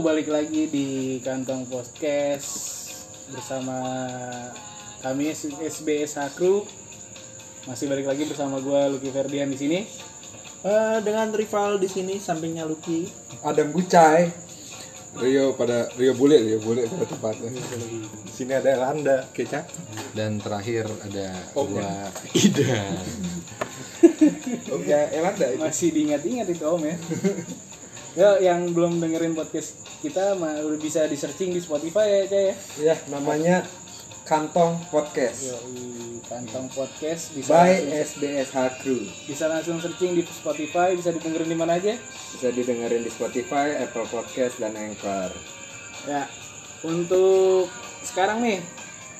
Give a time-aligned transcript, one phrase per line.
[0.00, 2.48] Balik lagi di kantong podcast
[3.28, 3.76] bersama
[5.04, 5.28] kami
[5.60, 6.64] SBSH Crew.
[7.68, 9.84] Masih balik lagi bersama gue Lucky Ferdian di sini.
[10.64, 13.12] Eh, dengan rival di sini sampingnya Lucky.
[13.44, 14.32] Adam Gucai
[15.20, 19.68] Rio pada Rio Bule Rio Bule pada tempatnya di sini ada Landa kecap
[20.16, 22.88] dan terakhir ada Oh, gua Ida
[24.72, 26.96] oh ya Elanda itu Masih diingat-ingat itu Om ya.
[28.18, 32.42] Yo, yang belum dengerin podcast kita mah udah bisa di searching di Spotify ya, Cah
[32.42, 32.54] ya.
[32.82, 33.62] ya namanya
[34.26, 35.58] Kantong Podcast Yo,
[36.26, 41.58] kantong podcast bisa by langsung, SBSH Crew bisa langsung searching di Spotify, bisa didengerin di
[41.58, 41.94] mana aja.
[42.34, 45.30] bisa didengerin di Spotify Apple Podcast dan Anchor
[46.10, 46.26] Ya,
[46.82, 47.70] untuk
[48.02, 48.58] sekarang nih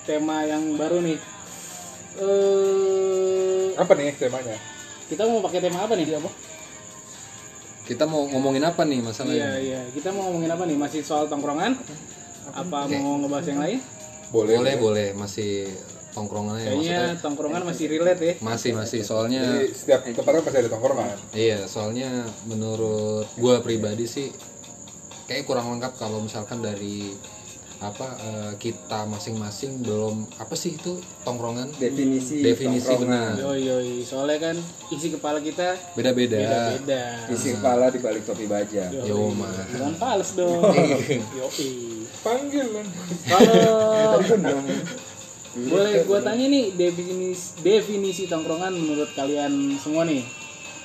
[0.08, 1.20] tema yang baru nih.
[2.18, 4.56] Eh, apa nih temanya
[5.06, 6.10] kita mau pakai tema apa nih?
[6.16, 6.30] Apa?
[7.84, 9.80] Kita mau ngomongin apa nih Iya, masalahnya iya.
[9.90, 10.76] Kita mau ngomongin apa nih?
[10.76, 11.74] Masih soal tongkrongan?
[12.54, 13.80] Apa mau ngebahas yang lain?
[14.30, 15.66] boleh boleh boleh masih
[16.14, 18.34] tongkrongan ya Kayaknya maksudnya tongkrongan masih relate ya.
[18.42, 22.10] masih masih soalnya jadi setiap tempatnya pasti ada tongkrongan iya soalnya
[22.46, 24.30] menurut gua pribadi sih
[25.26, 27.14] kayak kurang lengkap kalau misalkan dari
[27.80, 33.40] apa eh, kita masing-masing belum apa sih itu tongkrongan definisi definisi tongkrongan.
[33.40, 33.92] benar Yoi, yoi.
[34.04, 34.56] Soalnya kan
[34.92, 36.36] isi kepala kita beda-beda
[36.76, 37.04] beda-beda.
[37.32, 39.08] isi kepala di balik topi baja Yoi.
[39.08, 40.60] yo mah Jangan pales dong.
[41.40, 41.72] Yoi.
[42.20, 42.86] panggil kan
[43.32, 44.64] Kalau dong
[45.50, 50.22] boleh gua tanya nih definisi definisi tongkrongan menurut kalian semua nih.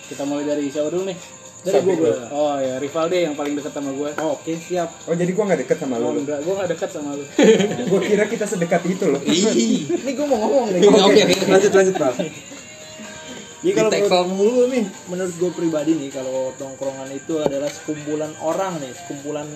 [0.09, 1.17] Kita mulai dari siapa dulu nih?
[1.65, 1.95] Dari gua.
[1.97, 2.15] gua.
[2.29, 4.09] Oh ya, Rivalde yang paling dekat sama gua.
[4.29, 4.89] Oke, siap.
[5.03, 7.25] oh jadi gua nggak deket sama Oh lu enggak, gua gak dekat sama lu.
[7.89, 10.79] gua kira kita sedekat itu loh Ini gue mau ngomong nih.
[11.09, 12.13] oke oke lanjut lanjut pak
[13.65, 13.73] Jadi
[14.05, 18.93] kalau menurut, mulu nih, menurut gue pribadi nih, kalau tongkrongan itu adalah sekumpulan orang nih,
[18.93, 19.49] sekumpulan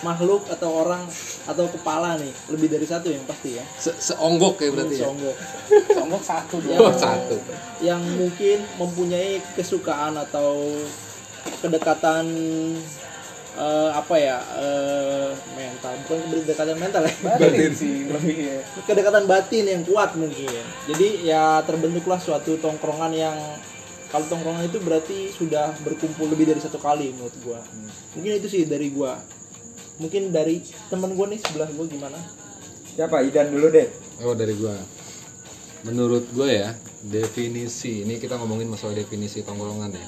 [0.00, 1.02] makhluk atau orang
[1.44, 3.64] atau kepala nih, lebih dari satu yang pasti ya.
[3.74, 5.36] Se seonggok ya berarti ya Songgok.
[5.90, 7.36] Sombong satu Yang, Oh, satu.
[7.82, 10.70] yang mungkin mempunyai kesukaan atau
[11.60, 12.26] kedekatan
[13.56, 15.92] eh, apa ya eh, mental.
[16.06, 17.14] Bukan kedekatan mental ya.
[17.20, 17.72] Batin.
[17.74, 18.58] Sih lebih ya.
[18.86, 20.64] kedekatan batin yang kuat mungkin.
[20.88, 23.36] Jadi ya terbentuklah suatu tongkrongan yang
[24.10, 27.62] kalau tongkrongan itu berarti sudah berkumpul lebih dari satu kali menurut gua.
[28.18, 29.14] Mungkin itu sih dari gua.
[30.02, 32.18] Mungkin dari teman gua nih sebelah gua gimana?
[32.98, 33.22] Siapa?
[33.22, 33.86] Idan dulu deh.
[34.26, 34.74] Oh dari gua.
[35.86, 36.68] Menurut gua ya
[37.06, 40.06] definisi ini kita ngomongin masalah definisi tongkrongan ya.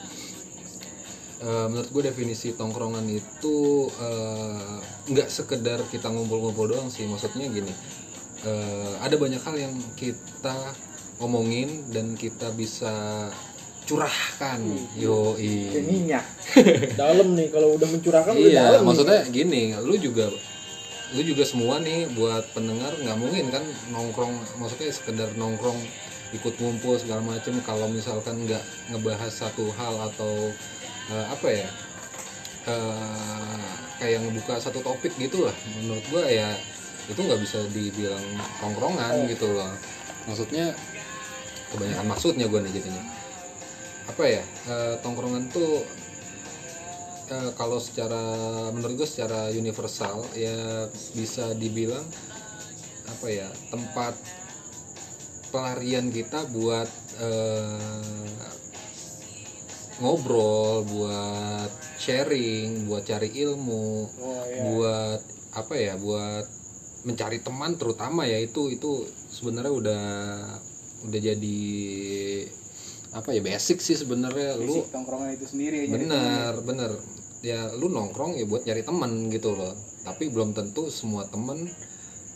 [1.42, 4.78] Eh, menurut gue definisi tongkrongan itu eh,
[5.10, 7.03] nggak sekedar kita ngumpul-ngumpul doang sih.
[7.03, 7.75] Maksudnya gini
[8.47, 10.54] eh, ada banyak hal yang kita
[11.19, 13.26] omongin dan kita bisa
[13.91, 14.62] curahkan.
[14.94, 16.25] Yo Kayak minyak.
[17.02, 18.86] Dalam nih kalau udah mencurahkan udah iya nih.
[18.86, 20.31] maksudnya gini lu juga
[21.12, 24.32] lu juga semua nih buat pendengar nggak mungkin kan nongkrong
[24.62, 25.76] maksudnya sekedar nongkrong
[26.32, 27.58] ikut ngumpul segala macem.
[27.66, 28.62] Kalau misalkan nggak
[28.94, 30.54] ngebahas satu hal atau
[31.12, 31.68] eh, apa ya?
[32.72, 33.60] Eh,
[34.00, 35.56] kayak ngebuka satu topik gitu lah.
[35.84, 36.56] Menurut gua ya
[37.10, 38.24] itu nggak bisa dibilang
[38.62, 39.68] tongkrongan gitu loh.
[40.24, 40.72] Maksudnya
[41.74, 43.04] kebanyakan maksudnya gua nih jadinya.
[44.08, 44.42] Apa ya?
[44.70, 45.84] Eh, tongkrongan tuh
[47.30, 48.22] eh, kalau secara
[48.74, 50.86] menurut gue secara universal ya
[51.16, 52.04] bisa dibilang
[53.08, 54.14] apa ya tempat
[55.52, 56.88] pelarian kita buat
[57.20, 58.22] eh,
[60.00, 61.70] ngobrol buat
[62.00, 63.86] sharing buat cari ilmu
[64.22, 64.62] Oh iya.
[64.64, 65.20] buat
[65.53, 66.44] apa ya buat
[67.04, 70.04] mencari teman terutama ya itu itu sebenarnya udah
[71.02, 71.61] udah jadi
[73.12, 75.93] apa ya basic sih sebenarnya lu tongkrongan itu sendiri ya.
[75.93, 76.90] bener bener
[77.43, 79.75] ya lu nongkrong ya buat nyari teman gitu loh
[80.06, 81.69] tapi belum tentu semua temen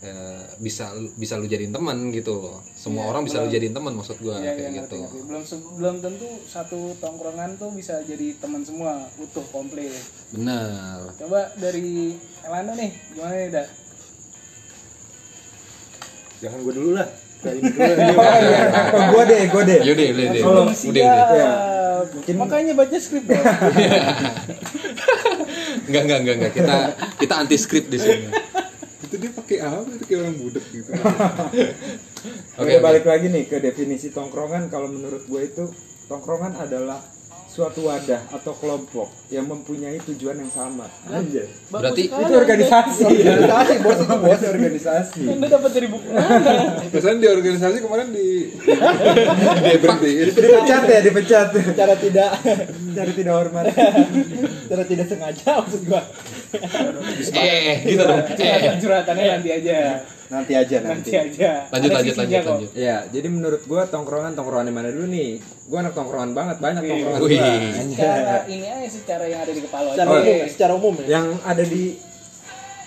[0.09, 3.93] eh, bisa bisa lu jadiin teman gitu loh semua Iya, orang bisa lu jadiin teman
[3.93, 5.19] maksud gua Iya, iya, kayak ngerti, gitu ngerti.
[5.25, 5.43] Belum
[5.75, 9.91] belum tentu satu tongkrongan tuh bisa jadi teman semua utuh komplit.
[10.31, 13.65] benar Coba dari Elanda nih, gimana nih, Da?
[16.37, 18.17] jangan gua dulu lah Kayak ini dulu.
[18.97, 20.91] oh, gua deh gua deh yaudah udah deh Belum siap.
[20.91, 21.05] udah
[21.37, 21.51] Ya,
[22.07, 23.41] mungkin- Makanya baca skrip dong.
[25.87, 26.77] enggak enggak enggak enggak kita
[27.17, 28.27] kita anti skrip di sini
[29.47, 30.91] pakai apa itu kayak orang budek gitu
[32.59, 32.83] Oke, oke.
[32.83, 35.71] balik lagi nih ke definisi tongkrongan kalau menurut gue itu
[36.11, 36.99] tongkrongan adalah
[37.47, 40.93] suatu wadah atau kelompok yang mempunyai tujuan yang sama.
[41.09, 41.49] Anjir.
[41.73, 43.01] Berarti Itu organisasi.
[43.09, 44.37] Organisasi, bos, itu bos.
[44.37, 45.23] Itu organisasi.
[45.33, 46.85] Anda dapat dari buku mana?
[46.93, 48.53] Pesan di organisasi kemarin di
[49.65, 50.11] dia berhenti.
[50.37, 51.49] Dipecat ya, dipecat.
[51.73, 52.31] Cara tidak
[52.93, 53.65] Cari tidak hormat.
[54.69, 56.03] cara tidak sengaja maksud gua.
[57.33, 59.79] Eh gitu dong Curhatan curhatannya nanti aja.
[60.27, 61.39] Nanti aja Nanti nanti.
[61.39, 61.53] aja.
[61.71, 62.51] lanjut Ada lanjut lanjut kok.
[62.59, 65.39] lanjut Ya, jadi menurut gua tongkrongan tongkrongan di mana dulu nih?
[65.71, 66.91] Gua anak tongkrongan banget, banyak Wih.
[66.91, 67.41] tongkrongan Wih.
[67.95, 70.03] Secara ini aja secara yang ada di kepala aja.
[70.03, 71.07] Secara Oh, umum, ya, secara umum ya.
[71.07, 71.85] Yang ada di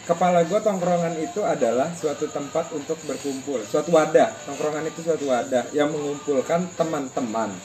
[0.03, 4.29] kepala gua tongkrongan itu adalah suatu tempat untuk berkumpul, suatu wadah.
[4.43, 7.55] Tongkrongan itu suatu wadah yang mengumpulkan teman-teman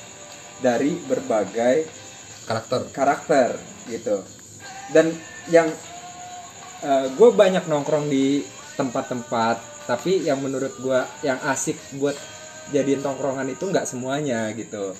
[0.62, 1.90] dari berbagai
[2.44, 3.48] karakter karakter
[3.84, 4.20] gitu
[4.92, 5.10] dan
[5.52, 5.68] yang
[7.16, 8.44] gue banyak nongkrong di
[8.76, 12.16] tempat-tempat tapi yang menurut gue yang asik buat
[12.72, 14.96] jadiin tongkrongan itu nggak semuanya gitu.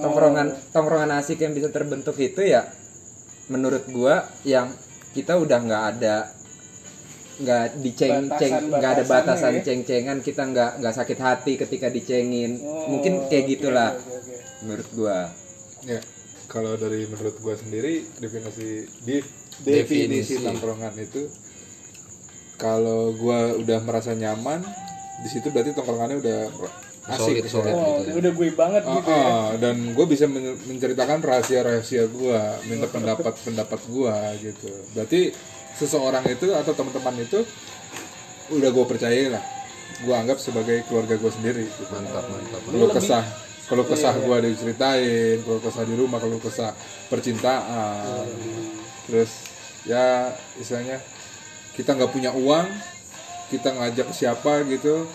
[0.00, 2.64] Tongkrongan tongkrongan asik yang bisa terbentuk itu ya
[3.52, 4.14] menurut gue
[4.48, 4.72] yang
[5.12, 6.16] kita udah nggak ada
[7.34, 9.62] nggak diceng ceng nggak ada Batasan-batasannya batasan ya.
[9.66, 12.62] ceng-cengan kita nggak nggak sakit hati ketika dicengin.
[12.62, 14.34] Oh, mungkin kayak oke, gitulah oke, oke.
[14.64, 15.18] menurut gua.
[15.84, 16.00] Ya,
[16.54, 19.18] kalau dari menurut gua sendiri definisi di
[19.56, 20.06] Definisi.
[20.06, 21.26] definisi tongkrongan itu
[22.56, 24.62] kalau gua udah merasa nyaman
[25.20, 26.38] di situ berarti tongkrongannya udah
[27.12, 28.12] solid asik solid Oh, gitu ya.
[28.16, 29.20] udah gue banget Ah, gitu ya.
[29.20, 34.70] ah, dan gue bisa men- menceritakan rahasia-rahasia gua minta pendapat-pendapat gua gitu.
[34.90, 35.34] Berarti
[35.74, 37.44] seseorang itu atau teman-teman itu
[38.50, 39.44] udah gue percaya lah.
[40.00, 41.62] Gue anggap sebagai keluarga gue sendiri.
[41.62, 41.82] Gitu.
[41.92, 43.24] mantap mantap Kalau kesah,
[43.64, 46.72] kalau kesah gua diceritain, kalau kesah di rumah, kalau kesah
[47.08, 48.28] percintaan,
[49.06, 49.30] terus
[49.82, 51.00] ya istilahnya
[51.72, 52.66] kita nggak punya uang,
[53.48, 55.08] kita ngajak siapa gitu,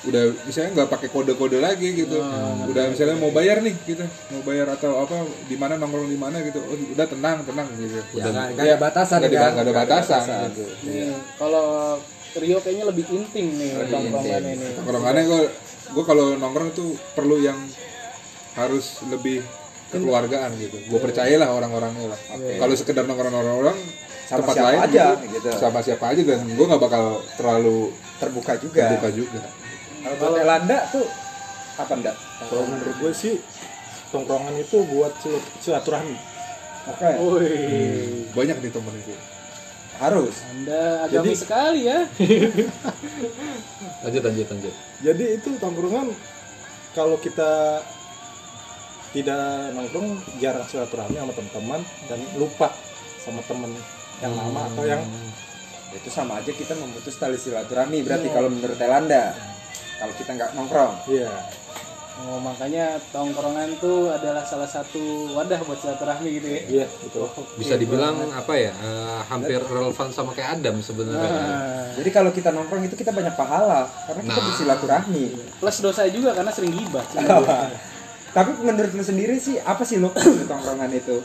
[0.00, 2.18] udah misalnya nggak pakai kode-kode lagi gitu,
[2.64, 6.40] udah misalnya mau bayar nih gitu, mau bayar atau apa, di mana nongkrong di mana
[6.40, 7.98] gitu, oh, udah tenang tenang gitu.
[8.16, 10.20] ya nggak nggak ada batasan Nggak ada- kan ada batasan
[10.50, 10.64] gitu.
[11.36, 11.66] Kalau
[12.38, 14.66] Rio kayaknya lebih intim nih tongkrongan ini.
[14.78, 15.42] Nongkrongannya gue
[15.88, 17.56] gue kalau nongkrong tuh perlu yang
[18.54, 19.40] harus lebih
[19.88, 20.76] kekeluargaan gitu.
[20.84, 22.20] Gue percayalah orang-orangnya lah.
[22.58, 23.78] Kalau sekedar nongkrong orang-orang
[24.24, 25.48] Sama tempat siapa lain aja, gitu, gitu.
[25.56, 27.04] sama siapa aja dan gue nggak bakal
[27.34, 27.78] terlalu
[28.18, 29.40] terbuka juga terbuka juga.
[29.98, 31.06] kalau buat Elanda tuh
[31.74, 33.34] apa enggak Kalau menurut gue sih
[34.08, 36.12] tongkrongan itu buat silat- silaturahmi.
[36.86, 37.08] oke
[37.40, 39.14] Wih, Banyak nih temen itu.
[39.98, 40.34] Harus.
[40.50, 42.06] Anda Jadi- sekali ya.
[44.06, 44.74] lanjut lanjut lanjut.
[45.02, 46.08] Jadi itu tongkrongan
[46.94, 47.82] kalau kita
[49.10, 52.68] tidak nongkrong jarang silaturahmi sama teman-teman dan lupa
[53.24, 53.72] sama teman
[54.20, 55.00] yang lama atau yang
[55.96, 59.32] itu sama aja kita memutus tali silaturahmi berarti kalau menurut Elanda
[59.98, 60.94] kalau kita nggak nongkrong.
[61.08, 61.32] Iya
[62.18, 66.60] Oh, makanya tongkrongan tuh adalah salah satu wadah buat silaturahmi gitu ya.
[66.66, 67.30] iya betul.
[67.54, 71.30] bisa dibilang apa ya eh, hampir relevan sama kayak Adam sebenarnya.
[71.30, 74.46] Nah, jadi kalau kita nongkrong itu kita banyak pahala karena kita Nah.
[74.50, 75.24] bersilaturahmi
[75.62, 77.06] plus dosa juga karena sering gibah.
[78.36, 80.10] tapi menurut lu sendiri sih apa sih lu
[80.50, 81.22] tongkrongan itu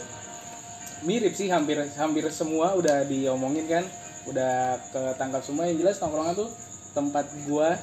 [1.03, 3.83] Mirip sih hampir hampir semua udah diomongin kan,
[4.23, 6.49] udah ketangkap semua yang jelas tongkrongan tuh
[6.95, 7.75] tempat gua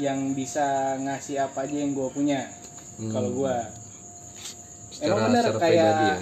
[0.00, 2.46] yang bisa ngasih apa aja yang gua punya.
[3.10, 3.66] Kalau gua.
[4.94, 6.16] Secara, Emang bener kayak ya?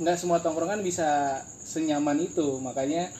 [0.00, 2.56] nggak semua tongkrongan bisa senyaman itu.
[2.64, 3.12] Makanya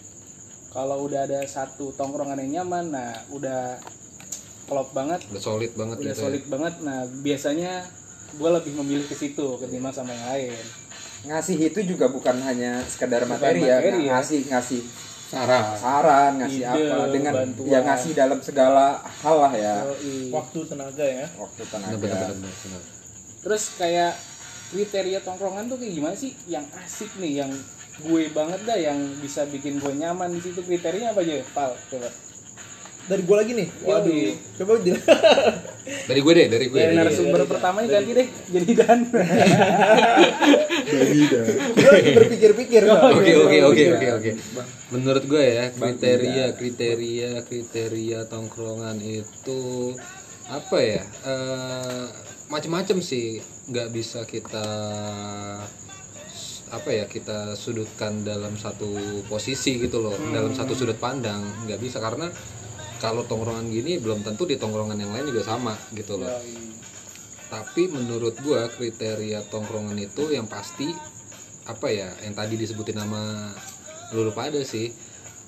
[0.72, 3.76] kalau udah ada satu tongkrongan yang nyaman nah udah
[4.68, 5.20] klop banget.
[5.32, 6.74] Udah solid banget udah gitu solid banget.
[6.84, 7.72] Nah biasanya
[8.36, 10.64] gue lebih memilih ke situ ketimbang sama yang lain.
[11.28, 14.12] Ngasih itu juga bukan hanya sekedar Bukan materi, ya, materi ya.
[14.16, 14.80] ngasih ngasih
[15.28, 15.76] Sarah.
[15.76, 17.68] saran ngasih Ide, apa dengan bantuan.
[17.68, 18.86] ya ngasih dalam segala
[19.20, 20.32] hal lah ya Yoi.
[20.32, 21.26] Waktu tenaga ya.
[21.36, 22.82] waktu ya benar tenaga benar benar benar.
[23.44, 24.12] terus kayak
[24.68, 27.52] kriteria tongkrongan tuh kayak gimana sih yang asik nih yang
[27.98, 32.08] gue banget dah yang bisa bikin gue nyaman di situ kriterianya apa aja pal coba
[33.08, 33.68] Dari gua lagi nih.
[33.88, 34.12] Waduh.
[34.12, 34.32] Yoi.
[34.60, 34.72] Coba
[36.08, 39.08] dari gue deh dari gue dari narasumber pertamanya ganti deh jadi dan
[41.76, 42.82] Gua lagi berpikir-pikir.
[42.88, 44.30] Oke oke oke oke oke.
[44.92, 49.92] Menurut gue ya kriteria kriteria kriteria tongkrongan itu
[50.48, 51.02] apa ya?
[51.24, 52.04] Eh
[52.52, 53.40] macam-macam sih.
[53.68, 54.68] Nggak bisa kita
[56.68, 61.96] apa ya kita sudutkan dalam satu posisi gitu loh dalam satu sudut pandang nggak bisa
[61.96, 62.28] karena
[62.98, 66.30] kalau tongkrongan gini belum tentu di tongkrongan yang lain juga sama gitu loh.
[67.48, 70.92] Tapi menurut gua kriteria tongkrongan itu yang pasti
[71.64, 73.52] apa ya yang tadi disebutin nama
[74.10, 74.92] lulu pada sih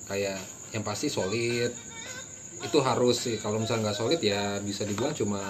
[0.05, 0.37] kayak
[0.71, 1.69] yang pasti solid.
[2.61, 5.41] Itu harus sih kalau misalnya nggak solid ya bisa dibilang cuma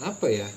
[0.00, 0.48] apa ya?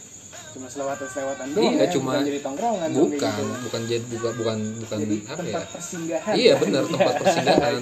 [0.54, 3.44] Cuma selewatan selewatan doang Iya, ya, cuma- bukan jadi tongkrongan bukan gitu.
[3.64, 5.60] bukan jadi bukan bukan bukan jadi apa ya?
[5.68, 6.34] persinggahan.
[6.34, 7.82] Iya benar tempat persinggahan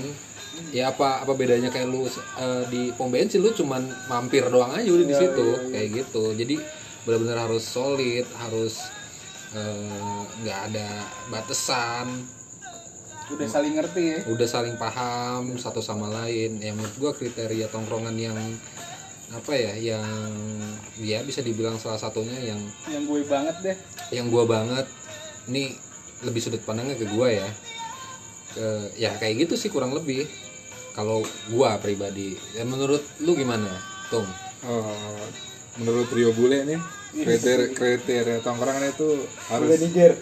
[0.70, 4.86] ya apa apa bedanya kayak lu eh, di pom bensin lu cuman mampir doang aja
[4.86, 5.48] udah di Iya, situ.
[5.70, 6.24] kayak gitu.
[6.34, 6.56] Jadi
[7.01, 8.77] benar-benar harus solid harus
[9.51, 10.88] eh, nggak ada
[11.27, 12.08] batasan.
[13.30, 14.20] Udah saling ngerti ya?
[14.27, 16.60] Udah saling paham satu sama lain.
[16.60, 18.36] Ya menurut gua kriteria tongkrongan yang
[19.32, 20.03] apa ya yang
[21.00, 23.77] ya bisa dibilang salah satunya yang yang gue banget deh.
[24.12, 24.84] yang gua banget.
[25.48, 25.72] Ini
[26.22, 27.48] lebih sudut pandangnya ke gua ya.
[28.51, 30.27] Ke ya kayak gitu sih kurang lebih
[30.91, 33.69] kalau gua pribadi ya menurut lu gimana
[34.12, 34.27] Tung?
[34.67, 35.24] Oh,
[35.79, 36.79] menurut Rio Bule nih
[37.12, 40.13] kriteria kriteria tongkrongan itu harus Udah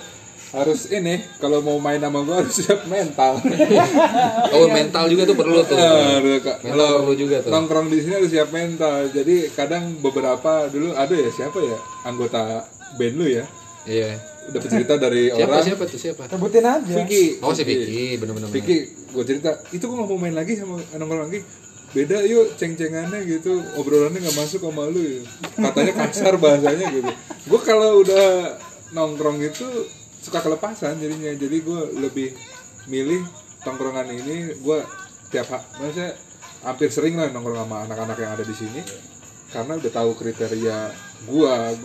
[0.49, 3.37] harus ini kalau mau main sama gua harus siap mental.
[4.57, 5.77] oh mental juga tuh perlu tuh.
[5.77, 6.65] Aduh, Kak.
[6.65, 7.51] mental kalau perlu juga tuh.
[7.53, 9.13] nongkrong di sini harus siap mental.
[9.13, 12.65] Jadi kadang beberapa dulu ada ya siapa ya anggota
[12.97, 13.45] band lu ya?
[13.85, 14.17] Iya.
[14.49, 15.65] Udah cerita dari siapa orang.
[15.69, 16.23] siapa tuh siapa?
[16.25, 16.93] Sebutin aja.
[16.97, 17.37] Vicky.
[17.45, 18.17] Oh si Vicky.
[18.17, 18.49] bener-bener.
[18.49, 21.41] Vicky gue cerita itu gue nggak mau main lagi sama nongkrong lagi.
[21.89, 23.61] Beda yuk ceng-cengannya gitu.
[23.81, 25.21] Obrolannya nggak masuk sama lu ya.
[25.57, 27.11] katanya kasar bahasanya gitu.
[27.49, 28.57] Gue kalau udah
[28.93, 29.65] nongkrong itu
[30.21, 31.33] suka kelepasan jadinya.
[31.33, 32.29] Jadi gue lebih
[32.85, 33.25] milih
[33.65, 34.53] tongkrongan ini.
[34.61, 34.85] Gue
[35.33, 35.49] tiap
[35.81, 36.13] maksudnya
[36.61, 38.81] hampir sering lah nongkrong sama anak-anak yang ada di sini
[39.49, 40.77] karena udah tahu kriteria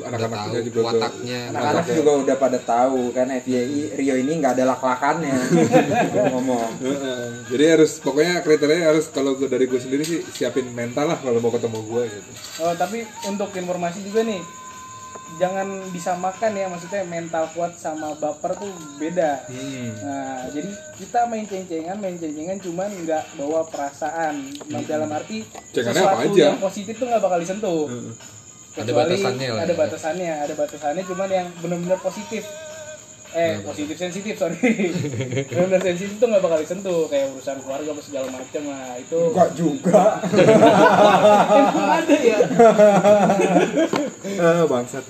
[0.05, 4.53] anak-anaknya tahu juga udah- wataknya Anak-anak juga udah pada tahu kan FYI Rio ini nggak
[4.55, 5.37] ada lak-lakannya
[6.31, 6.71] ngomong.
[6.79, 7.23] Heeh.
[7.47, 11.39] jadi harus pokoknya kriteria harus kalau gua- dari gue sendiri sih siapin mental lah kalau
[11.39, 12.31] mau ketemu gue gitu
[12.61, 14.41] oh tapi untuk informasi juga nih
[15.35, 19.91] jangan disamakan ya maksudnya mental kuat sama baper tuh beda Hmm.
[20.01, 24.35] Nah, jadi kita main ceng-cengan, main ceng-cengan cuman nggak bawa perasaan.
[24.69, 26.45] Nah, dalam arti Cengannya sesuatu apa aja?
[26.49, 27.87] yang positif tuh nggak bakal disentuh.
[28.75, 29.79] Ada Kecuali batasannya lah Ada ya.
[29.79, 32.43] batasannya, ada batasannya cuman yang benar-benar positif.
[33.35, 34.55] Eh, positif sensitif, sorry.
[35.51, 38.63] benar-benar sensitif tuh nggak bakal disentuh kayak urusan keluarga apa segala macam.
[38.65, 40.03] Nah, itu Enggak juga.
[41.51, 42.39] emang ada ya.
[44.37, 45.05] Ah, bangsat.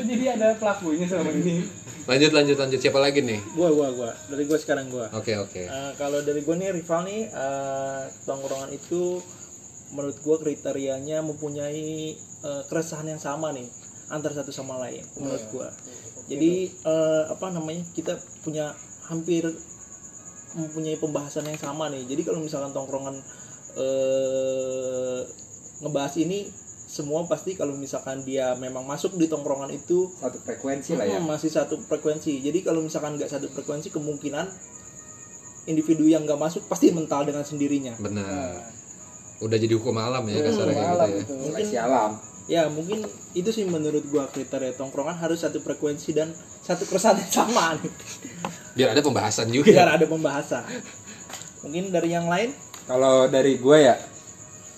[0.00, 1.64] jadi ada pelakunya selama ini.
[2.04, 4.10] lanjut lanjut lanjut siapa lagi nih Gua gua gua.
[4.26, 5.06] Dari gua sekarang gua.
[5.10, 9.20] oke oke Eh, kalau dari gue nih rival nih eh, tongkrongan itu
[9.90, 13.68] menurut gue kriterianya mempunyai eh, keresahan yang sama nih
[14.08, 15.68] antar satu sama lain menurut gue
[16.28, 18.72] jadi eh, apa namanya kita punya
[19.08, 19.48] hampir
[20.56, 23.16] mempunyai pembahasan yang sama nih jadi kalau misalkan tongkrongan
[23.76, 25.20] eh,
[25.84, 26.48] ngebahas ini
[26.88, 31.20] semua pasti kalau misalkan dia memang masuk di tongkrongan itu Satu frekuensi lah ya.
[31.20, 32.40] Hmm, masih satu frekuensi.
[32.40, 34.48] Jadi kalau misalkan nggak satu frekuensi, kemungkinan
[35.68, 37.92] individu yang nggak masuk pasti mental dengan sendirinya.
[38.00, 38.78] benar
[39.38, 41.34] udah jadi hukum alam ya kasarnya kayak Malam gitu ya itu.
[41.46, 42.10] Seleksi alam.
[42.48, 43.04] Ya mungkin
[43.36, 46.32] itu sih menurut gua kriteria tongkrongan harus satu frekuensi dan
[46.64, 47.92] satu keresahan yang sama nih.
[48.72, 50.64] biar ada pembahasan juga biar ada pembahasan.
[51.60, 52.54] Mungkin dari yang lain
[52.88, 54.00] Kalau dari gue ya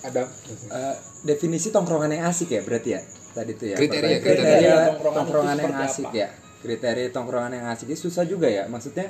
[0.03, 0.27] ada
[0.67, 3.01] eh, definisi tongkrongan yang asik ya berarti ya
[3.31, 3.75] tadi tuh ya.
[3.79, 4.19] Kriteria, kriteria.
[4.19, 6.19] kriteria Tongkrongan tongkrongan, itu yang asik apa?
[6.19, 6.27] ya.
[6.59, 8.67] Kriteria tongkrongan yang asik itu susah juga ya.
[8.67, 9.07] Maksudnya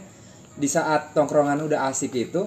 [0.53, 2.45] di saat tongkrongan udah asik itu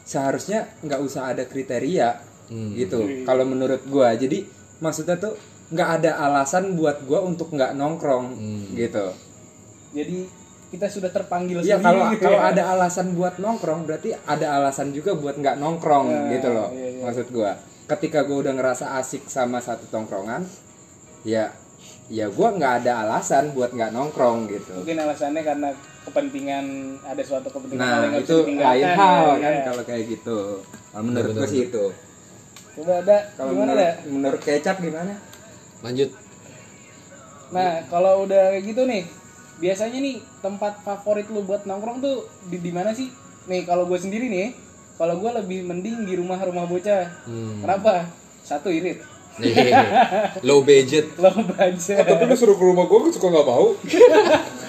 [0.00, 2.78] seharusnya nggak usah ada kriteria Hmm.
[2.78, 3.26] gitu.
[3.26, 4.46] Kalau menurut gua jadi
[4.78, 5.34] maksudnya tuh
[5.66, 8.64] nggak ada alasan buat gua untuk nggak nongkrong Hmm.
[8.72, 9.06] gitu.
[9.92, 10.28] Jadi
[10.66, 12.50] kita sudah terpanggil Iya sendiri kalau gitu kalau ya.
[12.50, 16.86] ada alasan buat nongkrong berarti ada alasan juga buat nggak nongkrong Nah, gitu loh iya,
[16.92, 17.02] iya.
[17.02, 17.54] maksud gua.
[17.86, 20.42] Ketika gua udah ngerasa asik sama satu tongkrongan,
[21.22, 21.54] ya
[22.06, 24.74] ya gua nggak ada alasan buat nggak nongkrong gitu.
[24.76, 25.68] mungkin alasannya karena
[26.04, 26.64] kepentingan
[27.02, 29.62] ada suatu kepentingan Nah yang itu lain hal ya, kan ya.
[29.64, 30.38] kalau kayak gitu.
[30.96, 31.84] Menurut gua sih itu.
[32.76, 33.92] Coba ada Kalau gimana menurut, ya?
[34.06, 35.12] menurut kecap gimana?
[35.80, 36.10] lanjut.
[37.52, 39.04] Nah kalau udah kayak gitu nih
[39.56, 43.08] biasanya nih tempat favorit lu buat nongkrong tuh di di mana sih?
[43.48, 44.52] Nih kalau gue sendiri nih
[44.96, 47.08] kalau gue lebih mending di rumah rumah bocah.
[47.24, 47.64] Hmm.
[47.64, 48.08] kenapa?
[48.44, 49.00] Satu irit.
[50.40, 51.12] Low budget.
[51.22, 53.66] Lo baca tapi lu suruh ke rumah gue gue suka nggak mau.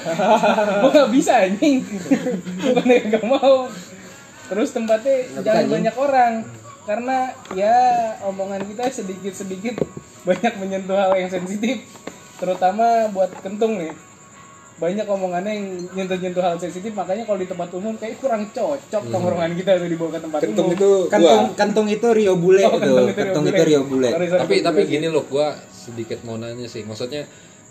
[0.08, 1.84] Gue gak bisa anjing.
[2.64, 3.68] Bukan gak mau.
[4.48, 6.34] Terus tempatnya Nggak bisa, jangan banyak orang
[6.88, 7.18] karena
[7.52, 7.76] ya
[8.24, 9.76] omongan kita sedikit sedikit
[10.28, 11.84] banyak menyentuh hal yang sensitif.
[12.38, 13.92] Terutama buat kentung nih.
[14.78, 16.94] Banyak omongannya yang nyentuh-nyentuh hal sensitif.
[16.94, 20.70] Makanya kalau di tempat umum kayak kurang cocok tongkrongan kita tuh dibawa ke tempat kentung
[20.70, 20.78] umum.
[20.78, 23.10] itu Kantung gua kantung itu Rio Bule Oh, tuh.
[23.10, 23.58] kentung itu Rio Bule.
[23.58, 24.10] itu Rio Bule.
[24.14, 26.86] Sorry, sorry, tapi tapi gini loh gua sedikit mau nanya sih.
[26.86, 27.26] Maksudnya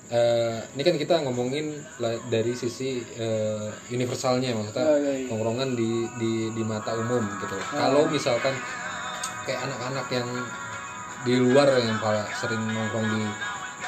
[0.08, 1.78] eh, ini kan kita ngomongin
[2.26, 4.50] dari sisi eh, universalnya.
[4.52, 5.26] Maksudnya Oh, iya, iya.
[5.30, 7.54] nongkrongan di di di mata umum gitu.
[7.70, 8.58] Kalau misalkan
[9.46, 10.28] kayak anak-anak yang
[11.24, 13.22] di luar yang pada sering nongkrong di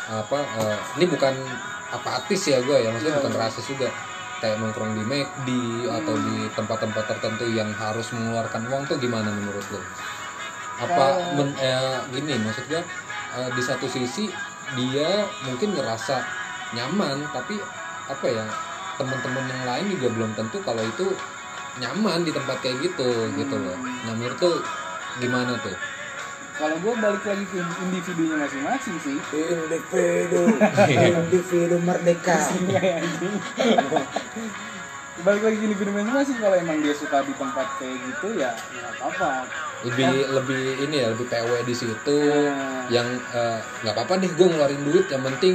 [0.08, 1.34] apa eh, ini bukan
[1.92, 3.90] apatis ya gue ya maksudnya bukan rasis juga.
[4.38, 5.48] Kayak nongkrong di McD
[5.90, 9.82] atau di tempat-tempat tertentu yang harus mengeluarkan uang tuh gimana menurut lo
[10.78, 12.78] apa men, eh, gini maksud gue
[13.34, 14.30] eh, di satu sisi
[14.78, 16.22] dia mungkin ngerasa
[16.70, 17.58] nyaman tapi
[18.06, 18.46] apa ya
[18.94, 21.10] teman-teman yang lain juga belum tentu kalau itu
[21.82, 23.74] nyaman di tempat kayak gitu gitu loh.
[24.06, 24.52] Nah menurut lo
[25.20, 25.76] gimana tuh?
[26.58, 29.14] Kalau gue balik lagi ke individunya masing-masing sih.
[29.30, 30.42] Individu.
[30.90, 32.34] Individu merdeka.
[35.18, 36.36] Balik lagi ke individu masing-masing.
[36.42, 39.46] Kalau emang dia suka di tempat kayak gitu ya nggak apa-apa.
[39.86, 42.18] Lebih lebih ini ya lebih PW di situ.
[42.26, 45.06] Nah, yang eh, nggak apa-apa deh gue ngeluarin duit.
[45.06, 45.54] Yang penting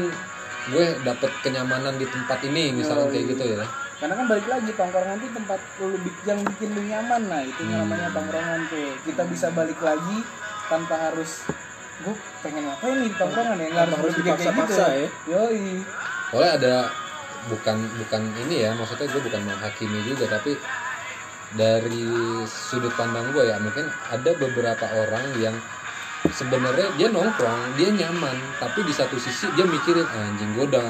[0.71, 3.67] gue dapet kenyamanan di tempat ini misalnya kayak gitu ya
[3.99, 7.21] karena kan balik lagi tongkrongan tuh tempat lu yang bikin lu nyaman.
[7.27, 7.85] Nah itu Hmm.
[7.85, 8.89] namanya tongkrongan tuh.
[9.01, 10.17] Kita bisa balik lagi
[10.67, 11.45] tanpa harus
[12.01, 13.67] gue pengen ngapain nih di tongkrongan ya?
[13.69, 14.73] Nggak harus berpikir kayak gitu.
[14.75, 15.09] ya.
[15.29, 15.67] yoi.
[16.33, 16.75] Soalnya ada
[17.43, 20.55] bukan bukan ini ya maksudnya gue bukan menghakimi juga tapi
[21.53, 22.07] dari
[22.47, 25.53] sudut pandang gue ya mungkin ada beberapa orang yang
[26.33, 30.87] sebenarnya dia nongkrong dia nyaman tapi di satu sisi dia mikirin "Ah, anjing gue udah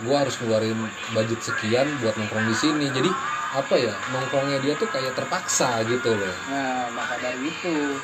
[0.00, 0.80] gue harus ngeluarin
[1.12, 2.86] budget sekian buat nongkrong di sini.
[2.88, 3.10] Jadi
[3.50, 6.34] apa ya nongkrongnya dia tuh kayak terpaksa gitu loh.
[6.48, 7.98] Nah maka dari itu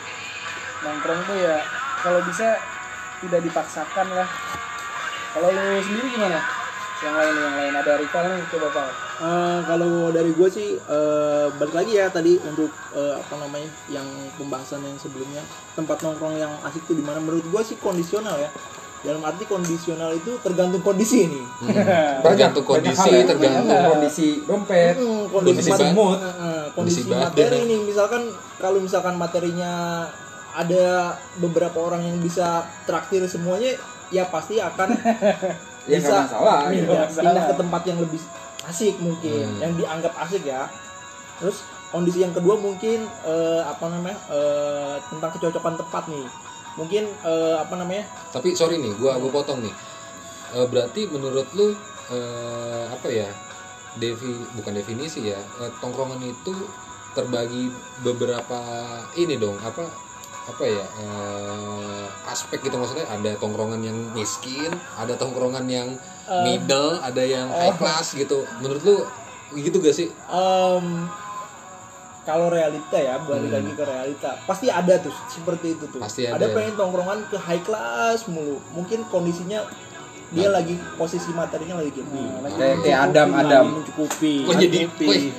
[0.84, 1.56] nongkrong tuh ya
[2.02, 2.60] kalau bisa
[3.24, 4.28] tidak dipaksakan lah.
[5.36, 6.40] Kalau lu sendiri gimana?
[6.96, 8.88] Yang lain yang lain ada rival nih coba pak.
[9.16, 14.08] Eh, kalau dari gue sih eh, balik lagi ya tadi untuk eh, apa namanya yang
[14.40, 15.44] pembahasan yang sebelumnya.
[15.76, 17.20] Tempat nongkrong yang asik tuh di mana?
[17.20, 18.48] Menurut gue sih kondisional ya
[19.06, 21.70] dalam arti kondisional itu tergantung kondisi nih Hmm.
[22.20, 23.24] tergantung Banyak kondisi hal ya.
[23.24, 28.22] tergantung kondisi dompet Hmm, Kondisi kondisi, mood, eh, kondisi Kondisi materi nih misalkan
[28.56, 29.72] kalau misalkan materinya
[30.52, 30.86] ada
[31.36, 34.88] beberapa orang yang bisa traktir semuanya ya pasti akan
[35.86, 36.82] ya nggak masalah pindah.
[36.82, 37.22] Nggak masalah.
[37.22, 38.20] pindah ke tempat yang lebih
[38.64, 39.60] asik mungkin Hmm.
[39.60, 40.66] yang dianggap asik ya
[41.36, 46.26] terus kondisi yang kedua mungkin eh, apa namanya eh, tentang kecocokan tempat nih
[46.76, 49.74] mungkin eh, apa namanya Tapi sorry nih, gua gua potong nih.
[50.54, 51.72] Eh, berarti menurut lu
[52.12, 53.28] eh, apa ya?
[53.96, 55.40] Devi bukan definisi ya.
[55.40, 56.52] eh, tongkrongan itu
[57.16, 57.72] terbagi
[58.04, 58.60] beberapa
[59.16, 59.88] ini dong, apa
[60.46, 60.84] apa ya?
[61.00, 65.88] eh, aspek gitu maksudnya ada tongkrongan yang miskin, ada tongkrongan yang
[66.44, 68.44] middle, ada yang high class gitu.
[68.60, 68.96] Menurut lu
[69.56, 70.10] gitu gak sih?
[70.28, 71.06] Em,
[72.26, 73.56] kalau realita ya balik Hmm.
[73.56, 74.30] lagi ke realita.
[74.42, 76.02] Pasti ada tuh seperti itu tuh.
[76.02, 76.44] Pasti ada ada.
[76.44, 76.52] ya.
[76.52, 78.58] pengen tongkrongan ke high class mulu.
[78.74, 79.62] Mungkin kondisinya
[80.26, 82.26] dia lagi posisi materinya lagi gini.
[82.50, 83.64] Kayak kayak Adam Adam.
[83.78, 84.78] mencukupi Kok jadi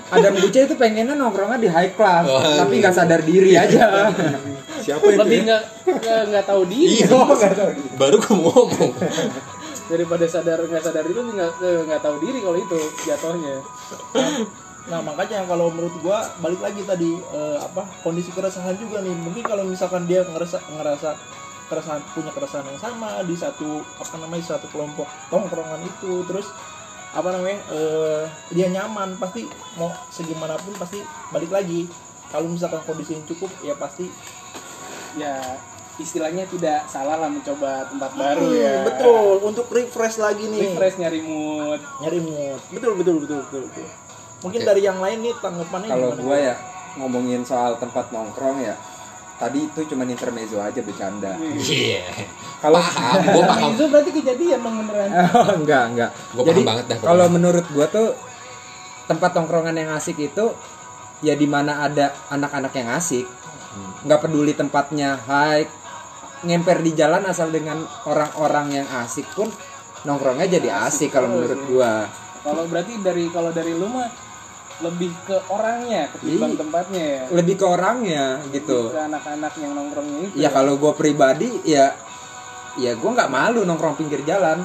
[0.10, 4.08] Adam Buce itu pengennya nongkrongnya di high class Oh, tapi nggak sadar diri aja.
[4.88, 5.44] Siapa itu lebih ya?
[5.44, 5.62] nggak
[6.00, 7.04] nggak- nggak tahu diri.
[7.04, 7.20] Iya,
[8.00, 8.92] baru mau ngomong.
[9.88, 11.52] daripada sadar nggak sadar itu nggak
[11.88, 13.56] nggak tahu diri kalau itu jatuhnya
[14.88, 19.12] Nah makanya kalau menurut gua balik lagi tadi eh, apa kondisi keresahan juga nih.
[19.12, 21.10] Mungkin kalau misalkan dia ngerasa ngerasa
[21.68, 26.48] keresahan punya keresahan yang sama di satu apa namanya satu kelompok tongkrongan itu terus
[27.12, 29.44] apa namanya eh, dia nyaman pasti
[29.76, 31.88] mau segimanapun pasti balik lagi.
[32.28, 34.08] Kalau misalkan kondisi yang cukup ya pasti
[35.16, 35.40] ya
[35.98, 38.76] istilahnya tidak salah lah mencoba tempat baru Hmm, ya.
[38.86, 39.42] betul.
[39.42, 40.72] Untuk refresh lagi nih.
[40.72, 41.80] Refresh nyari mood.
[42.00, 42.60] Nyari mood.
[42.70, 43.88] Betul betul betul betul, betul.
[44.40, 44.68] Mungkin Oke.
[44.68, 46.56] dari yang lain nih tanggapannya kalau gue ya
[46.96, 48.76] ngomongin soal tempat nongkrong ya
[49.38, 52.10] tadi itu cuma intermezzo aja bercanda Iya.
[52.58, 53.70] kalau Paham, gua paham.
[53.70, 57.10] itu berarti kejadian dong beneran Oh, enggak enggak Gua jadi paham banget dah pokoknya.
[57.14, 58.08] kalau menurut gua tuh
[59.06, 60.46] tempat tongkrongan yang asik itu
[61.20, 63.26] ya di mana ada anak-anak yang asik
[64.04, 65.66] nggak peduli tempatnya high
[66.40, 69.50] ngemper di jalan asal dengan orang-orang yang asik pun
[70.04, 72.10] nongkrongnya jadi asik kalau menurut gua
[72.42, 74.10] kalau berarti dari kalau dari lu mah
[74.78, 76.60] lebih ke orangnya ketimbang Iya.
[76.60, 81.50] tempatnya ya lebih ke orangnya gitu ke anak-anak yang nongkrongnya itu ya kalau gua pribadi
[81.66, 81.98] ya
[82.76, 84.62] ya gua nggak malu nongkrong pinggir jalan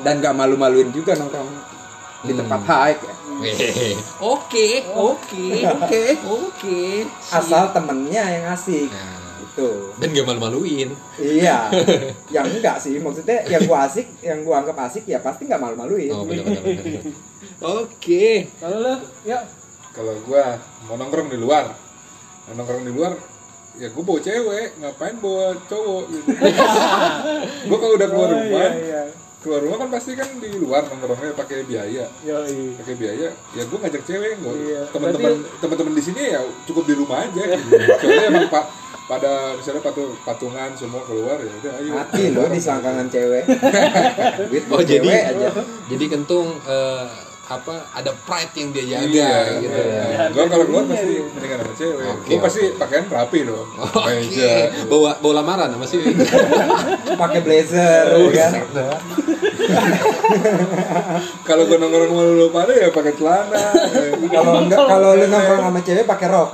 [0.00, 1.50] dan nggak malu-maluin juga nongkrong
[2.20, 2.40] di Hmm.
[2.40, 3.14] tempat high ya.
[4.18, 6.80] Oke, oke, oke, oke.
[7.30, 8.90] Asal temennya yang asik.
[8.90, 9.17] Nah,
[9.48, 9.70] Itu.
[9.96, 10.88] dan gak malu-maluin.
[11.16, 11.72] Iya.
[12.34, 16.12] yang enggak sih, maksudnya yang gua asik, yang gua anggap asik ya pasti nggak malu-maluin.
[16.12, 16.24] Oh.
[17.82, 18.46] Oke.
[18.58, 19.38] kalau lu ya
[19.90, 21.70] kalau gua mau nongkrong di luar
[22.46, 23.12] mau nongkrong di luar
[23.74, 26.28] ya gua bawa cewek ngapain bawa cowok gitu
[27.70, 29.02] gua kalau udah keluar Oh, rumah iya, iya.
[29.38, 32.04] keluar rumah kan pasti kan di luar nongkrongnya pakai biaya
[32.78, 36.94] pakai biaya ya gua ngajak cewek gua Iya, teman-teman teman-teman di sini ya cukup di
[36.94, 37.74] rumah aja gitu.
[38.02, 38.64] soalnya emang pak
[39.08, 41.90] pada misalnya patu, patungan semua keluar ya udah ayo.
[41.96, 43.44] Mati lo di selangkangan cewek.
[44.52, 45.48] Duit Oh buat jadi cewek aja.
[45.88, 47.06] jadi kentung eh,
[47.48, 49.32] apa ada pride yang dia jaga Iya,
[49.64, 50.02] gitu ya.
[50.04, 50.24] iya.
[50.28, 52.04] Gua kalau keluar pasti mendingan sama cewek.
[52.04, 53.68] Oke, Gua pasti pakaian rapi dong.
[53.72, 53.88] Meja.
[54.20, 54.52] Oke,
[54.84, 55.96] bawa bawa lamaran apa sih?
[57.24, 58.52] pakai blazer ya kan
[61.42, 63.64] Kalau gua nongkrong sama lu pada ya pakai celana,
[64.28, 66.50] kalau enggak kalau lu nongkrong sama cewek pakai rok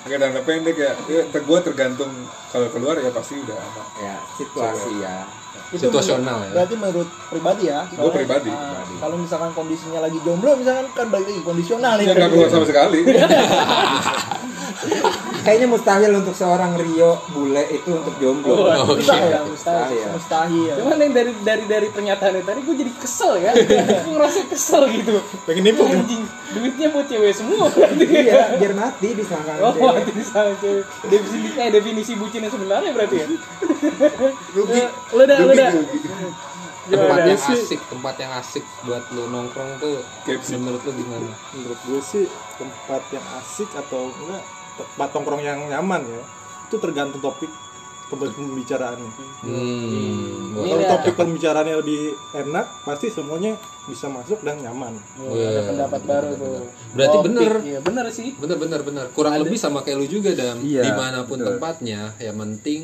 [0.00, 0.92] pakai celana pendek ya.
[1.06, 2.10] Ya gua tergantung
[2.48, 3.86] kalau keluar ya pasti udah aman.
[4.00, 5.16] ya situasi ya
[5.74, 6.50] Itu Situasional menurut- ya.
[6.54, 7.80] Berarti menurut pribadi ya.
[7.90, 8.48] Soalnya, pribadi.
[8.48, 12.06] ah, Kalau misalkan kondisinya lagi jomblo misalkan kan balik lagi kondisional nih.
[12.06, 12.98] Ya nggak keluar sama sekali.
[15.44, 18.98] kayaknya mustahil untuk seorang Rio bule itu untuk jomblo Wah, Oke.
[18.98, 20.08] mustahil, mustahil, Mustahil.
[20.10, 20.74] mustahil.
[20.80, 23.52] Cuman yang dari dari dari pernyataannya tadi gue jadi kesel ya.
[23.52, 25.20] gue ngerasa kesel gitu.
[25.44, 28.04] pengen nipu kan Anjing, duitnya buat cewek semua berarti.
[28.08, 30.84] iya biar mati di selangkangan Oh, cewek mati sama cewek.
[31.04, 33.26] Definisi eh definisi bucin yang sebenarnya berarti ya.
[34.50, 34.82] Rugi.
[35.12, 35.70] Lu dah, lu dah.
[36.84, 40.56] tempat yang asik, tempat yang asik buat lu nongkrong tuh KFC.
[40.56, 41.32] menurut lu gimana?
[41.50, 46.22] menurut gue sih tempat yang asik atau enggak tempat tongkrong yang nyaman ya
[46.64, 47.50] itu tergantung topik
[48.06, 49.10] pembicaraannya
[49.42, 50.54] Hmm.
[50.54, 52.00] Kalau ada- topik pembicaraannya lebih
[52.32, 56.62] enak pasti semuanya bisa masuk dan nyaman Oh, ada pendapat baru tuh.
[56.94, 57.52] Berarti Topik, bener.
[57.60, 58.32] Iya, bener sih.
[58.34, 59.06] Bener bener bener.
[59.10, 60.62] Kurang lebih sama kayak lu juga dam.
[60.62, 61.48] Iya, Di mana pun betul.
[61.52, 62.80] tempatnya, ya penting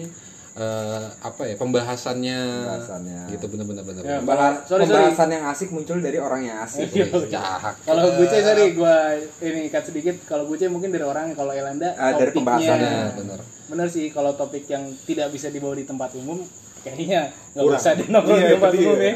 [0.61, 2.41] eh, apa ya pembahasannya.
[2.61, 3.21] Pembahasannya.
[3.31, 4.03] Gitu bener bener.
[4.03, 5.09] Ya, Bahas- sorry, sorry.
[5.09, 6.93] pembahasan yang asik muncul dari orang yang asik
[7.27, 7.81] Cahak.
[7.81, 8.97] Kalau Guce sorry gue
[9.41, 10.17] ini cut sedikit.
[10.23, 13.17] Kalau Guce mungkin dari orang kalau Elanda Ah, dari pembahasannya.
[13.17, 13.41] Bener.
[13.67, 16.43] bener sih kalau topik yang tidak bisa dibawa di tempat umum
[16.81, 18.83] kayaknya nggak usah di nongkrong Iya, di tempat dia.
[18.83, 19.15] umum ya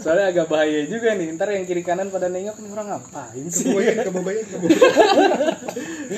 [0.00, 3.70] soalnya agak bahaya juga nih ntar yang kiri kanan pada nengok nih orang ngapain sih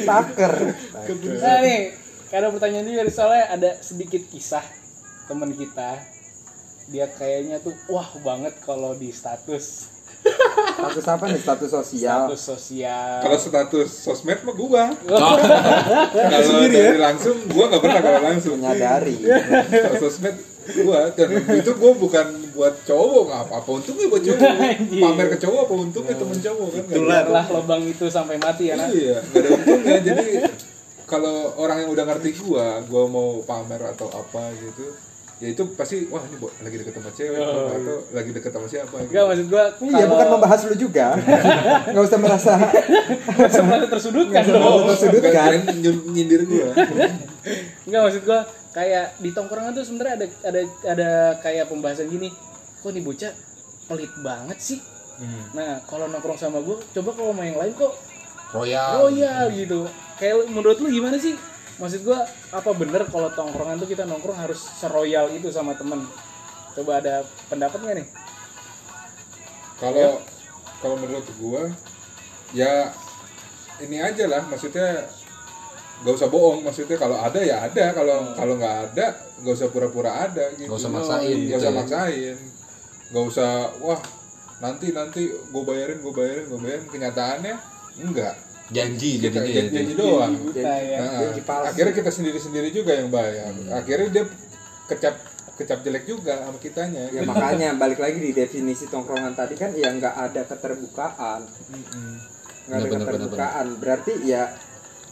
[0.03, 0.55] taker
[1.43, 1.81] nah nih
[2.33, 4.65] ada pertanyaan juga soalnya ada sedikit kisah
[5.27, 6.03] teman kita.
[6.87, 9.91] Dia kayaknya tuh wah banget kalau di status.
[10.77, 11.39] Status apa nih?
[11.39, 12.21] Status sosial.
[12.31, 13.11] Status sosial.
[13.23, 14.85] Kalau status sosmed mah gua.
[15.07, 15.37] Oh,
[16.13, 18.55] Kalau dari langsung gua nggak pernah kalau langsung.
[18.59, 19.17] menyadari.
[19.71, 20.37] Kalau sosmed
[20.83, 21.11] gua.
[21.15, 24.51] Dan itu gua bukan buat cowok nggak apa apa untungnya buat cowok.
[25.03, 26.83] Pamer ke cowok apa untungnya temen cowok kan?
[26.87, 29.99] Biarlah lubang itu sampai mati ya nah iya nggak ada untungnya.
[30.03, 30.27] Jadi
[31.07, 34.91] kalau orang yang udah ngerti gua gua mau pamer atau apa gitu
[35.37, 37.69] ya itu pasti wah ini bo- lagi deket sama cewek atau
[38.11, 39.11] lagi deket sama siapa gitu.
[39.13, 41.07] enggak maksud gua iya bukan membahas lu juga
[41.93, 42.53] nggak usah merasa
[43.47, 46.69] sebenarnya tersudutkan Nggak usah dong merasa tersudut Nggak, kan kirain ny- nyindir gua
[47.87, 48.41] Enggak maksud gua
[48.73, 52.29] kayak di tongkrongan tuh sebenarnya ada ada ada kayak pembahasan gini.
[52.83, 53.33] Kok nih bocah
[53.87, 54.79] pelit banget sih?
[55.55, 57.93] Nah, kalau nongkrong sama gua, coba kalau sama yang lain kok
[58.57, 58.91] Royal.
[59.03, 59.81] royal gitu.
[60.17, 61.37] Kayak lu- menurut lu gimana sih?
[61.77, 66.01] Maksud gua apa bener kalau tongkrongan tuh kita nongkrong harus seroyal itu sama temen?
[66.73, 68.09] Coba ada pendapat nggak nih?
[69.77, 70.25] kalau
[70.81, 71.69] kalau menurut gua
[72.53, 72.89] ya
[73.77, 75.05] ini aja lah maksudnya
[76.01, 79.07] gak usah bohong maksudnya kalau ada ya ada kalau kalau nggak ada
[79.45, 81.77] gak usah pura-pura ada gitu Gak usah maksain Gak gitu usah ya.
[81.77, 82.37] maksain
[83.13, 84.01] gak usah wah
[84.61, 87.55] nanti nanti gue bayarin gue bayarin gue bayarin kenyataannya
[88.01, 88.35] enggak
[88.67, 89.47] Janji kita jadinya.
[89.47, 89.75] janji, ya.
[89.79, 90.99] janji doang Buta ya.
[90.99, 91.67] Nah, Janji palsu.
[91.71, 93.51] akhirnya kita sendiri sendiri juga yang bayar.
[93.71, 94.25] Akhirnya dia
[94.91, 95.15] kecap
[95.57, 97.09] kecap jelek juga sama kitanya.
[97.15, 101.41] Ya makanya balik lagi di definisi tongkrongan tadi kan ya nggak ada keterbukaan.
[102.67, 103.67] Nggak ada keterbukaan.
[103.79, 104.51] Berarti ya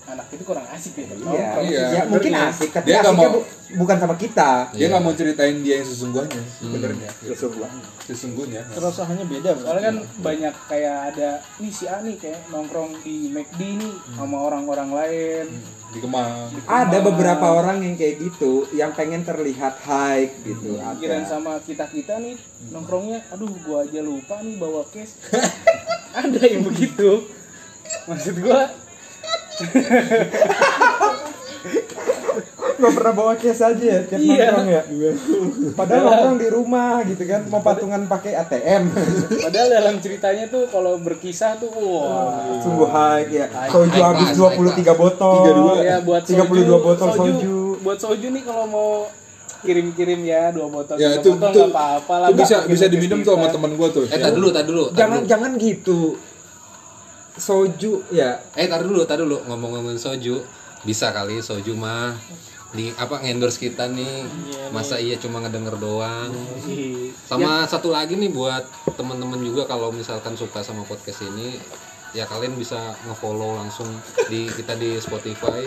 [0.04, 1.06] Anak itu kurang asik nih.
[1.26, 1.48] iya.
[1.58, 4.68] Iya, ya mungkin asik tapi Dia asiknya mau- bu- bukan sama kita.
[4.70, 7.08] dia nggak mau ceritain dia yang sesungguhnya sebenarnya.
[7.24, 7.82] Sesungguhnya.
[8.04, 8.60] Sesungguhnya.
[8.68, 13.92] Keresahannya beda Soalnya kan banyak kayak ada nih si Ani kayak nongkrong di McD nih
[14.12, 15.46] sama orang-orang lain.
[15.88, 16.50] di Kemang.
[16.64, 21.30] Ada beberapa orang yang kayak gitu yang pengen terlihat high gitu Pikiran ada.
[21.30, 22.34] Sama kita-kita nih
[22.68, 25.16] nongkrongnya aduh gua aja lupa nih bawa cash.
[26.20, 27.24] ada yang begitu.
[28.04, 28.68] Maksud gua
[32.74, 34.50] nggak pernah bawa cash aja ya tiap Iya.
[34.50, 34.82] nongkrong ya.
[35.78, 38.82] Padahal nongkrong di rumah gitu kan mau patungan pakai ATM
[39.46, 42.58] padahal dalam ceritanya tuh kalau berkisah tuh wah.
[42.60, 43.46] sungguh high ya.
[43.70, 47.58] Soju habis class, 23 botol ya buat 32 botol soju.
[47.80, 48.90] Buat soju nih kalau mau
[49.64, 53.24] kirim-kirim ya dua botol ya itu botol itu, nggak apa-apa lah itu bisa bisa diminum
[53.24, 54.04] tuh sama teman gua tuh.
[54.04, 54.92] Eh, tar dulu, tar dulu.
[54.92, 55.30] jangan dulu.
[55.30, 56.00] jangan gitu
[57.36, 58.38] soju ya.
[58.54, 59.42] Eh, tar dulu, tar dulu.
[59.44, 60.42] Ngomong-ngomongin soju,
[60.82, 62.14] bisa kali soju mah.
[62.74, 64.26] Di apa endorse kita nih.
[64.70, 66.30] Masa iya cuma ngedenger doang.
[66.66, 71.58] Ih, Sama satu lagi nih buat teman-teman juga kalau misalkan suka sama podcast ini,
[72.10, 73.86] ya kalian bisa nge-follow langsung
[74.26, 75.62] di kita di Spotify.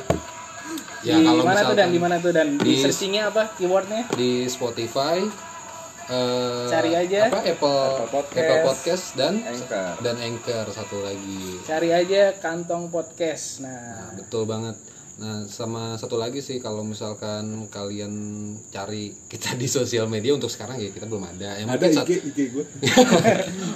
[0.99, 1.87] Ya, di kalau mana tuh misalkan dan?
[1.87, 2.47] Di mana tuh dan?
[2.59, 3.55] Di di- searchingnya apa?
[3.55, 4.03] Keywordnya?
[4.11, 5.23] di Spotify
[6.07, 7.19] eh, Cari aja.
[7.27, 7.53] apa Apple
[7.99, 8.39] Apple Podcast.
[8.39, 9.91] Apple Podcast dan Anchor.
[9.99, 14.75] dan Anchor satu lagi cari aja kantong podcast nah betul banget
[15.17, 18.13] nah sama satu lagi sih kalau misalkan kalian
[18.69, 22.11] cari kita di sosial media untuk sekarang ya kita belum ada ya ada mungkin, IG
[22.29, 22.65] IG gue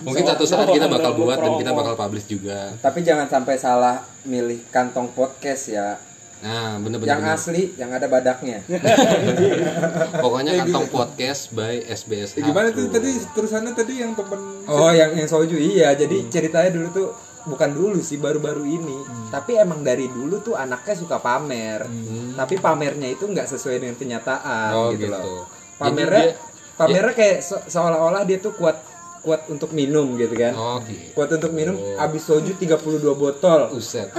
[0.06, 4.06] mungkin satu saat kita bakal buat dan kita bakal publish juga Tapi jangan sampai salah
[4.22, 5.98] milih kantong podcast ya.
[6.42, 8.66] Nah bener-bener Yang asli yang ada badaknya.
[10.24, 15.14] pokoknya kantong podcast by SBS Eh, gimana tuh tadi terusannya tadi yang temen Oh, yang
[15.14, 15.94] yang soju iya.
[15.94, 17.08] Jadi ceritanya dulu tuh
[17.44, 18.98] bukan dulu sih baru-baru ini.
[19.30, 21.86] Tapi emang dari dulu tuh anaknya suka pamer.
[22.34, 25.46] Tapi pamernya itu nggak sesuai dengan kenyataan oh gitu, gitu, loh.
[25.46, 26.38] Jadi Pamernya dia-
[26.74, 28.78] pamernya kayak se- seolah-olah dia tuh kuat
[29.22, 30.50] kuat untuk minum gitu kan.
[30.52, 32.82] oh gitu Kuat untuk minum habis soju 32
[33.14, 33.70] botol.
[33.72, 34.10] Uset.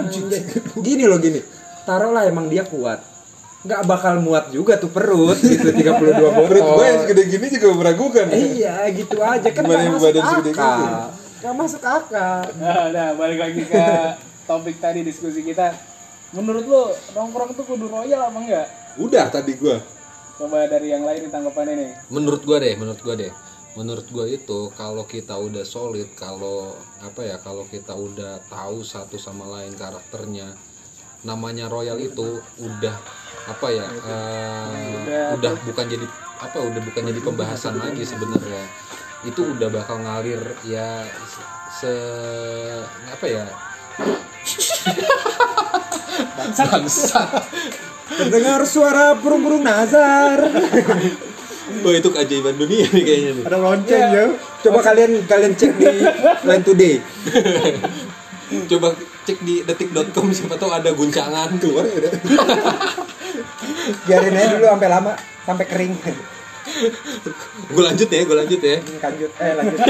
[0.76, 1.42] Gini loh gini.
[1.82, 3.02] Taruhlah emang dia kuat.
[3.62, 6.46] Nggak bakal muat juga tuh perut gitu 32 botol.
[6.50, 10.22] perut gue yang segede gini juga meragukan Iya gitu aja kan Gimana yang masuk badan
[10.26, 10.58] segede gitu?
[10.58, 11.06] akal.
[11.38, 12.40] Nggak masuk akal.
[12.58, 13.84] nah, nah balik lagi ke
[14.42, 15.70] topik tadi diskusi kita
[16.32, 18.66] menurut lo nongkrong tuh kudu royal apa enggak
[18.96, 19.76] udah tadi gue
[20.34, 23.30] coba dari yang lain nih tanggapannya nih menurut gua deh menurut gua deh
[23.72, 29.14] menurut gua itu kalau kita udah solid kalau apa ya kalau kita udah tahu satu
[29.14, 30.56] sama lain karakternya
[31.22, 32.96] namanya royal itu udah
[33.42, 36.06] apa ya eh, udah bukan jadi
[36.38, 38.62] apa udah bukan jadi pembahasan lagi sebenarnya
[39.22, 41.42] itu udah bakal ngalir ya se,
[41.78, 43.44] se- apa ya
[46.36, 47.30] bangsat
[48.12, 50.36] Terdengar suara burung-burung nazar.
[51.80, 54.24] Wah itu keajaiban dunia nih kayaknya nih Ada lonceng ya.
[54.60, 55.86] Coba kalian kalian cek di
[56.44, 56.94] Line Today.
[58.68, 58.88] coba
[59.24, 62.12] cek di detik.com siapa tahu ada guncangan keluar ya udah
[64.06, 65.12] Biarin aja dulu sampai lama,
[65.42, 65.94] sampai kering.
[67.72, 68.78] gue lanjut ya gue lanjut ya.
[68.78, 69.80] Lanjut, eh lanjut.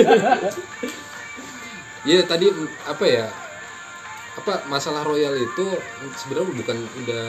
[2.09, 2.46] ya tadi
[2.88, 3.27] apa ya?
[4.33, 5.64] Apa masalah royal itu
[6.16, 7.27] sebenarnya bukan udah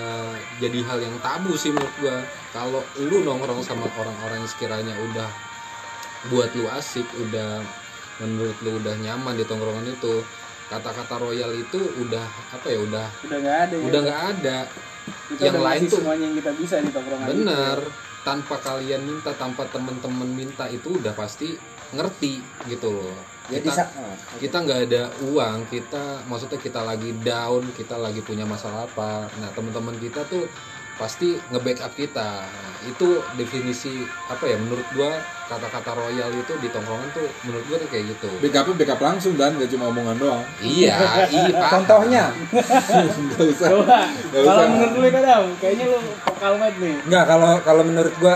[0.63, 2.23] jadi hal yang tabu sih menurut gua.
[2.55, 5.27] Kalau lu nongkrong sama orang-orang yang sekiranya udah
[6.31, 7.59] buat lu asik udah
[8.23, 10.23] menurut lu udah nyaman di tongkrongan itu
[10.73, 13.85] kata-kata royal itu udah apa ya udah udah nggak ada ya.
[13.85, 14.57] udah nggak ada.
[15.03, 17.79] Kita yang lain tuh semuanya yang kita bisa di tongkrongan bener.
[18.23, 21.59] Tanpa kalian minta tanpa temen-temen minta itu udah pasti
[21.91, 23.15] ngerti gitu loh.
[23.43, 28.23] Jadi kita sa- oh, kita nggak ada uang kita maksudnya kita lagi down kita lagi
[28.23, 29.27] punya masalah apa.
[29.37, 30.47] Nah teman-teman kita tuh
[30.93, 32.45] pasti nge-backup kita.
[32.45, 35.17] Nah, itu definisi apa ya menurut gua
[35.49, 38.29] kata-kata royal itu di tongkrongan tuh menurut gua tuh kayak gitu.
[38.43, 39.57] Backup backup langsung dan.
[39.57, 40.43] Gak cuma omongan doang.
[40.61, 41.59] Iya iya.
[41.71, 42.23] Contohnya,
[43.33, 43.69] nggak usah.
[43.73, 44.67] Coba, Nggak kalau usah.
[44.69, 46.95] menurut lu kadang kayaknya lu vokal banget nih.
[47.09, 48.35] Enggak kalau kalau menurut gua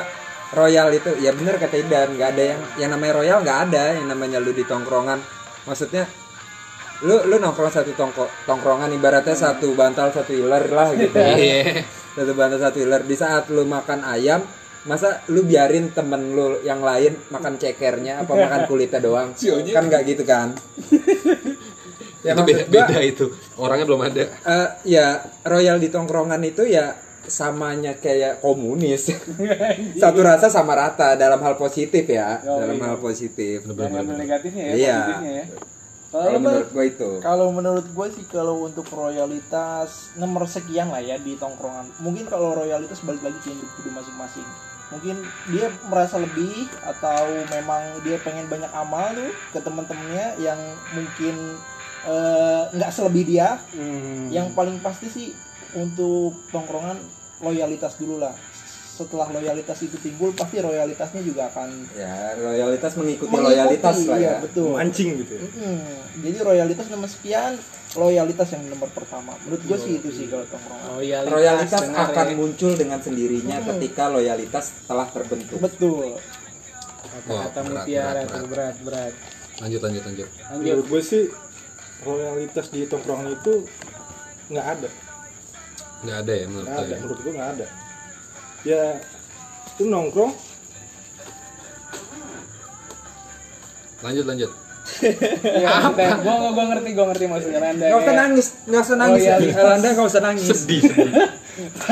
[0.55, 4.07] royal itu ya bener kata Idan nggak ada yang yang namanya royal nggak ada yang
[4.09, 5.19] namanya lu di tongkrongan.
[5.67, 6.07] Maksudnya
[7.05, 11.13] lu lu nongkrong satu tongko, tongkrongan ibaratnya satu bantal satu iler lah gitu.
[11.13, 11.85] Iya
[12.17, 14.41] satu bantal satu iler di saat lu makan ayam
[14.89, 19.29] masa lu biarin temen lu yang lain makan cekernya apa makan kulitnya doang?
[19.37, 19.75] Sionya.
[19.77, 20.47] kan nggak gitu kan?
[22.25, 23.25] Ya itu beda, gua, beda itu.
[23.55, 24.23] Orangnya belum ada.
[24.27, 26.91] Eh, ya royal di tongkrongan itu ya
[27.23, 29.13] samanya kayak komunis.
[30.01, 32.41] Satu rasa sama rata dalam hal positif ya.
[32.43, 32.85] Oh, dalam iya.
[32.89, 33.63] hal positif.
[33.63, 34.97] Jangan ngambil negatifnya ya Iya.
[34.97, 35.45] positifnya ya
[36.07, 41.19] kalau menurut gue itu Kalau menurut gue sih kalau untuk royalitas nomor sekian lah ya
[41.19, 41.91] di tongkrongan.
[41.99, 44.47] Mungkin kalau royalitas balik lagi ke individu masing-masing.
[44.87, 45.19] Mungkin
[45.51, 50.59] dia merasa lebih atau memang dia pengen banyak amal tuh ke teman-temannya yang
[50.95, 51.35] mungkin
[52.07, 53.59] eh, nggak selebih dia.
[53.75, 54.31] Hmm.
[54.31, 55.27] Yang paling pasti sih
[55.75, 57.03] untuk tongkrongan
[57.43, 58.33] loyalitas dulu lah.
[58.97, 64.33] Setelah loyalitas itu timbul pasti royalitasnya juga akan ya royalitas mengikuti, mengikuti, loyalitas lah iya,
[64.33, 64.73] ya betul.
[64.73, 65.41] Mancing gitu ya.
[65.45, 65.77] Mm-mm.
[66.25, 67.53] Jadi royalitas nomor sekian,
[67.93, 69.37] loyalitas yang nomor pertama.
[69.45, 71.29] Menurut gue sih itu sih kalau tongkrongan.
[71.29, 72.35] loyalitas, akan ya.
[72.35, 76.17] muncul dengan sendirinya ketika loyalitas telah terbentuk Betul.
[77.17, 79.13] kata-kata mutiara berat, berat berat
[79.57, 81.23] lanjut lanjut lanjut lanjut Menurut gue sih
[82.05, 83.53] royalitas di tongkrongan itu
[84.53, 84.89] nggak ada.
[85.97, 86.87] nggak ada ya menurut Nggak ada.
[86.87, 87.65] saya Menurut gue nggak ada.
[88.67, 88.99] Ya
[89.79, 90.35] itu nongkrong.
[94.03, 94.51] Lanjut lanjut.
[95.87, 96.23] Apa?
[96.23, 97.85] gua gua ngerti gua ngerti maksudnya Randa.
[97.87, 99.23] Nggak usah nangis nggak usah nangis.
[99.23, 99.63] Loyalitas.
[99.63, 100.45] Elanda nggak usah nangis.
[100.51, 101.11] Sedih sedih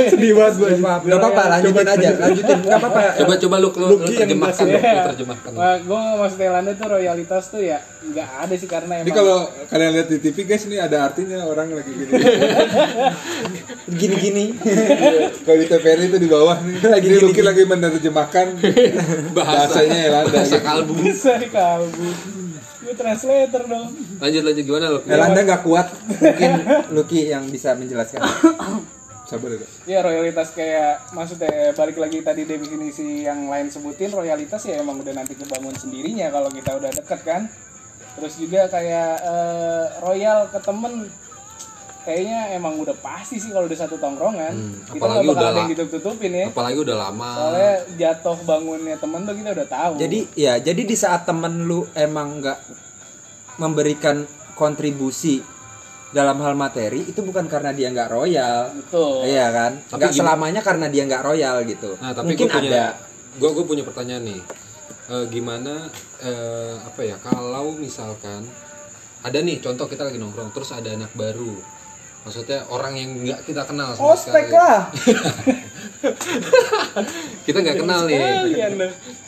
[0.10, 2.58] sedih banget gue Gak apa-apa, lanjutin aja, lanjutin.
[2.66, 3.02] Gak apa-apa.
[3.18, 5.52] Coba coba lu lu, terjemahkan, lu, lu terjemahkan.
[5.86, 9.92] Gue maksudnya Landa tuh royalitas tuh ya nggak ada sih karena Ini emang kalau kalian
[9.98, 12.12] lihat di TV guys ini ada artinya orang lagi gini.
[14.02, 14.46] Gini-gini.
[15.46, 16.76] kalau di TVRI itu di bawah nih.
[16.86, 18.48] Lagi Ini gini, Lucky lagi menerjemahkan
[19.38, 20.34] bahasanya Elanda.
[20.38, 20.66] bahasa gitu.
[20.66, 20.94] kalbu.
[21.02, 22.08] bisa di kalbu.
[22.86, 23.90] Gue translator dong.
[24.22, 25.00] Lanjut lanjut gimana lu?
[25.10, 25.88] Elanda nggak kuat,
[26.22, 26.52] mungkin
[26.94, 28.22] Lucky yang bisa menjelaskan.
[29.26, 29.58] Sabar ya.
[29.58, 29.70] Dok.
[29.86, 35.14] Ya royalitas kayak maksudnya balik lagi tadi definisi yang lain sebutin royalitas ya emang udah
[35.14, 37.42] nanti kebangun sendirinya kalau kita udah deket kan.
[38.16, 41.10] Terus juga kayak eh, royal ke temen
[42.02, 45.50] kayaknya emang udah pasti sih kalau udah satu tongkrongan Hmm, kita apalagi nggak bakal udah
[45.50, 47.30] ada yang ditutup-tutupin ya Apalagi udah lama.
[47.34, 51.82] soalnya jatuh bangunnya temen tuh kita udah tahu Jadi ya, jadi di saat temen lu
[51.92, 52.60] emang nggak
[53.58, 54.22] memberikan
[54.54, 55.42] kontribusi
[56.16, 59.84] dalam hal materi itu bukan karena dia nggak royal, betul iya kan?
[59.84, 62.00] Tapi Nggak selamanya karena dia nggak royal gitu.
[62.00, 62.86] Nah, tapi Mungkin gue punya, ada.
[63.36, 64.42] gue gue punya pertanyaan nih.
[65.06, 65.92] Eh, gimana
[66.24, 68.48] eh, apa ya kalau misalkan
[69.22, 71.52] ada nih contoh kita lagi nongkrong terus ada anak baru,
[72.24, 74.56] maksudnya orang yang nggak kita kenal sama ospek sekali.
[74.56, 74.82] lah
[77.46, 78.20] Kita nggak kenal nih.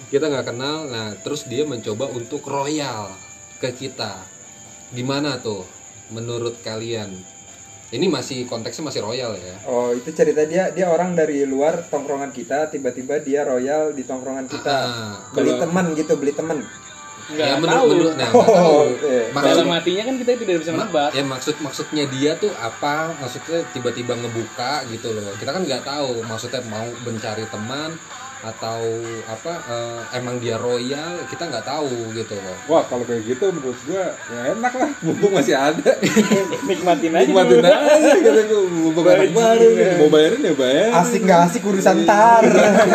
[0.07, 0.87] Kita nggak kenal.
[0.87, 3.11] Nah, terus dia mencoba untuk royal
[3.59, 4.23] ke kita.
[4.93, 5.67] Gimana tuh
[6.09, 7.11] menurut kalian?
[7.87, 9.55] Ini masih konteksnya masih royal ya.
[9.63, 14.43] Oh itu cerita dia dia orang dari luar tongkrongan kita tiba-tiba dia royal di tongkrongan
[14.45, 16.59] kita Ah, beli kalau- teman gitu beli teman.
[17.27, 18.39] nggak ya, menurut, tahu menurut, nah, tahu.
[18.47, 19.15] Oh, oke.
[19.29, 23.67] Maksud- dalam hatinya kan kita tidak bisa menebak ya maksud maksudnya dia tuh apa maksudnya
[23.67, 27.99] tiba-tiba ngebuka gitu loh kita kan nggak tahu maksudnya mau mencari teman
[28.47, 28.79] atau
[29.25, 33.75] apa eh, emang dia royal kita nggak tahu gitu loh Wah kalau kayak gitu menurut
[33.83, 35.91] gua ya enak lah mumpung masih ada.
[36.63, 39.87] nikmatin aja Nikmatin aja kata gua mumpung anak baru nih.
[39.97, 40.89] Mau bayarin ya bayar.
[40.97, 42.43] Asik nggak asik urusan tar.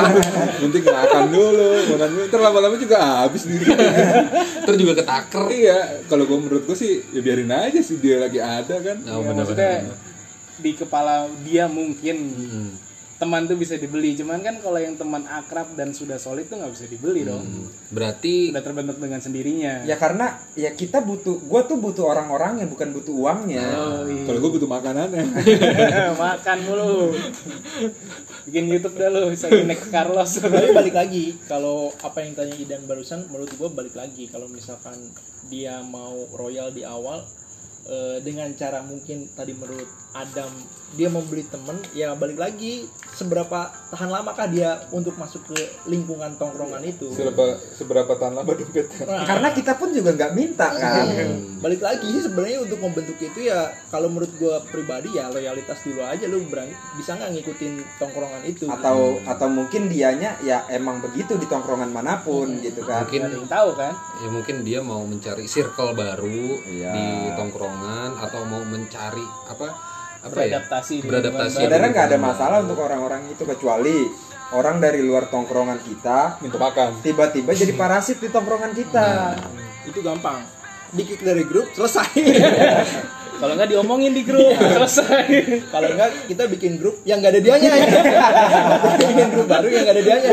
[0.62, 2.22] Penting makan dulu, makan dulu.
[2.26, 3.66] Ntar lama-lama juga habis diri.
[4.64, 8.38] terus juga ketaker iya, kalau gua menurut gua sih ya biarin aja sih dia lagi
[8.38, 8.96] ada kan.
[8.98, 9.36] nah, Ya, bener-bener.
[9.36, 9.72] maksudnya
[10.56, 12.72] di kepala dia mungkin Hmm.
[13.22, 16.74] Teman tuh bisa dibeli cuman kan kalau yang teman akrab dan sudah solid tuh nggak
[16.74, 17.70] bisa dibeli dong Hmm.
[17.94, 22.90] berarti udah terbentuk dengan sendirinya ya karena ya kita butuh, gua tuh butuh orang-orangnya bukan
[22.94, 23.66] butuh uangnya.
[23.76, 24.24] oh, iya.
[24.24, 25.24] Kalau gua butuh makanannya.
[26.22, 27.12] makan mulu
[28.48, 32.82] bikin YouTube dah lu bisa ke Carlos tapi balik lagi kalau apa yang tanya Idan
[32.90, 34.98] barusan menurut gue balik lagi kalau misalkan
[35.46, 37.22] dia mau royal di awal
[37.86, 40.52] eh, dengan cara mungkin tadi menurut Adam
[40.92, 46.36] dia mau beli temen ya balik lagi seberapa tahan lamakah dia untuk masuk ke lingkungan
[46.36, 48.92] tongkrongan itu Seberapa seberapa tahan lama dompet?
[49.00, 51.08] Nah, Karena kita pun juga nggak minta kan.
[51.58, 56.02] balik lagi sih sebenarnya untuk membentuk itu ya kalau menurut gue pribadi ya loyalitas dulu
[56.02, 61.40] aja lu berani bisa nggak ngikutin tongkrongan itu Atau atau mungkin dianya ya emang begitu
[61.40, 63.08] di tongkrongan mana pun gitu kan.
[63.08, 66.92] mungkin yang tahu kan ya mungkin dia mau mencari circle baru Iya.
[66.92, 69.72] di tongkrongan atau mau mencari apa
[70.22, 70.62] apa ya?
[70.62, 71.54] beradaptasi di Beradaptasi.
[71.58, 74.06] Sebenarnya nggak ada masalah untuk orang-orang itu kecuali
[74.54, 77.02] orang dari luar tongkrongan kita Minta makan.
[77.02, 79.34] tiba-tiba jadi parasit di tongkrongan kita.
[79.82, 80.46] itu gampang.
[80.94, 82.06] Dikik dari grup selesai.
[83.42, 85.26] Kalau nggak diomongin di grup selesai.
[85.66, 87.86] Kalau enggak kita bikin grup yang nggak ada dianya ya.
[88.94, 90.30] Kita bikin grup baru yang nggak ada dianya.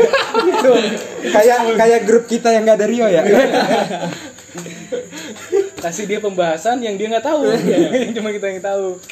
[1.34, 3.22] Kayak kayak grup kita yang nggak ada Rio ya.
[5.80, 7.50] kasih dia pembahasan yang dia nggak tahu.
[8.20, 9.02] Cuma kita yang tahu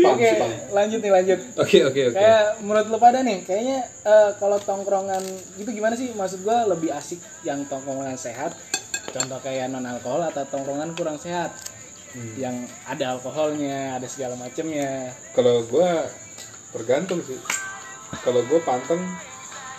[0.00, 0.28] oke
[0.72, 1.38] lanjut nih lanjut.
[1.60, 2.16] Oke oke oke.
[2.16, 5.20] Kayak menurut lo pada nih kayaknya eh, kalau tongkrongan
[5.60, 6.14] gitu gimana sih?
[6.16, 8.56] Maksud gua lebih asik yang tongkrongan sehat
[9.12, 11.52] contoh kayak non alkohol atau tongkrongan kurang sehat.
[12.36, 15.12] Yang ada alkoholnya ada segala macemnya.
[15.32, 16.04] Kalau gua
[16.72, 17.40] tergantung sih.
[18.20, 19.00] Kalau gua panteng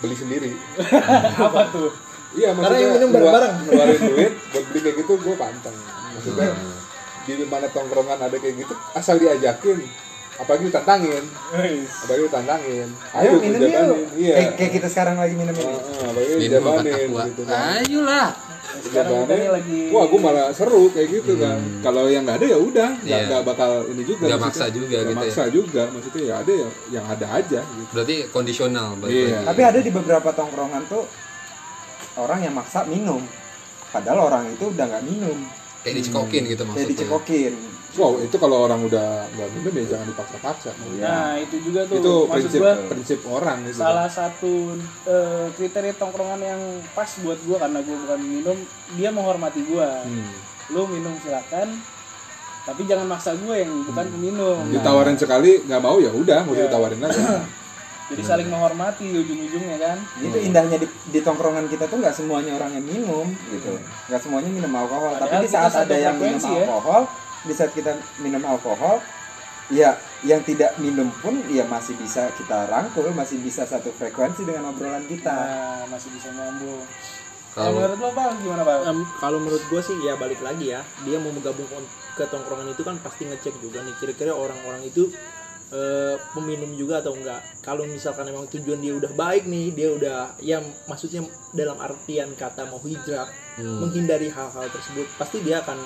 [0.02, 0.50] beli sendiri.
[1.46, 1.90] apa tuh?
[2.34, 3.54] Iya, Karena maksudnya yang minum bareng-bareng.
[3.62, 5.76] ngeluarin duit buat beli kayak gitu gue panteng.
[6.18, 6.48] Maksudnya
[7.26, 9.80] di mana tongkrongan ada kayak gitu asal diajakin.
[10.34, 11.24] Apalagi ditantangin.
[12.02, 12.88] Apalagi ditantangin.
[13.14, 13.96] Ayo minum yuk.
[14.18, 14.34] iya.
[14.34, 15.62] Kayak, kayak kita sekarang lagi minum ini.
[15.64, 17.58] Heeh, apalagi minum dijabanin gitu kan.
[17.78, 18.30] Ayolah.
[18.74, 21.62] Nih lagi wah gue malah seru kayak gitu kan.
[21.80, 22.90] Kalau yang nggak ada ya udah.
[22.98, 23.28] Nggak Iya.
[23.30, 25.18] nggak bakal ini juga Nggak maksa juga Nggak gitu ya.
[25.22, 25.82] maksa juga.
[25.94, 27.90] Maksudnya ya ada ya yang ada aja gitu.
[27.94, 29.38] Berarti kondisional Iya.
[29.38, 29.46] lagi.
[29.46, 31.04] Tapi ada di beberapa tongkrongan tuh
[32.18, 33.22] orang yang maksa minum.
[33.94, 35.38] Padahal orang itu udah nggak minum,
[35.84, 36.92] kayak dicekokin gitu kayak maksudnya.
[36.96, 37.52] dicekokin.
[37.94, 40.74] wow itu kalau orang udah nggak minum ya jangan dipaksa-paksa.
[40.98, 42.02] Nah itu juga tuh.
[42.02, 43.78] Itu maksud prinsip gua prinsip orang gitu.
[43.78, 44.74] salah satu
[45.06, 46.60] eh, kriteria tongkrongan yang
[46.90, 48.58] pas buat gua karena gua bukan minum
[48.98, 50.02] dia menghormati gua.
[50.02, 50.32] Hmm.
[50.72, 51.76] lu minum silakan
[52.64, 54.56] tapi jangan maksa gue yang bukan peminum.
[54.64, 57.20] Nah, ditawarin sekali nggak mau ya udah nggak usah ditawarin lagi
[58.04, 59.96] jadi saling menghormati ujung-ujungnya kan?
[60.20, 63.80] Itu indahnya di, di tongkrongan kita tuh nggak semuanya orang yang minum gitu.
[64.12, 66.68] Nggak semuanya minum alkohol Padahal tapi di saat ada yang minum ya.
[66.68, 67.02] alkohol
[67.48, 69.00] di saat kita minum alkohol
[69.72, 74.68] ya yang tidak minum pun ya masih bisa kita rangkul masih bisa satu frekuensi dengan
[74.68, 75.32] obrolan kita.
[75.32, 76.84] Nah, masih bisa nyambung.
[77.54, 78.80] Kalau Kalau menurut lo bang gimana bang?
[78.90, 81.88] Em, kalau menurut gue sih ya balik lagi ya dia mau menggabung kon-
[82.18, 85.08] ke tongkrongan itu kan pasti ngecek juga nih kira-kira orang-orang itu
[85.74, 87.42] eh, peminum juga atau enggak.
[87.58, 92.70] Kalau misalkan emang tujuan dia udah baik nih dia udah ya maksudnya dalam artian kata
[92.70, 93.86] mau hijrah Hmm.
[93.86, 95.78] menghindari hal-hal tersebut pasti dia akan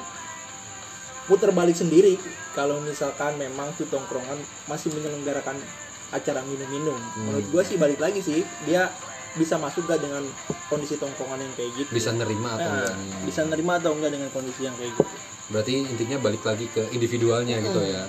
[1.29, 2.17] putar balik sendiri.
[2.57, 5.61] Kalau misalkan memang tuh tongkrongan masih menyelenggarakan
[6.09, 6.97] acara minum-minum.
[7.21, 8.89] Menurut gue sih balik lagi sih dia
[9.37, 10.25] bisa masuk gak dengan
[10.73, 11.91] kondisi tongkrongan yang kayak gitu?
[11.93, 12.97] Bisa nerima atau Nah, enggak
[13.29, 15.15] bisa nerima atau enggak dengan kondisi yang kayak gitu?
[15.53, 18.09] Berarti intinya balik lagi ke individualnya gitu ya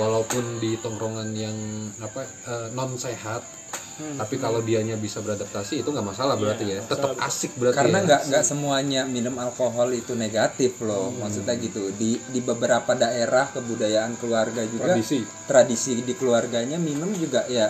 [0.00, 1.56] walaupun di tongkrongan yang
[2.00, 2.24] apa
[2.72, 3.60] non sehat
[4.00, 6.80] tapi kalau dianya bisa beradaptasi itu nggak masalah berarti ya.
[6.80, 8.04] tetap asik berarti karena ya.
[8.08, 11.12] nggak nggak semuanya minum alkohol itu negatif loh.
[11.12, 15.20] Maksudnya gitu di di beberapa daerah kebudayaan keluarga juga tradisi.
[15.44, 17.68] tradisi di keluarganya minum juga ya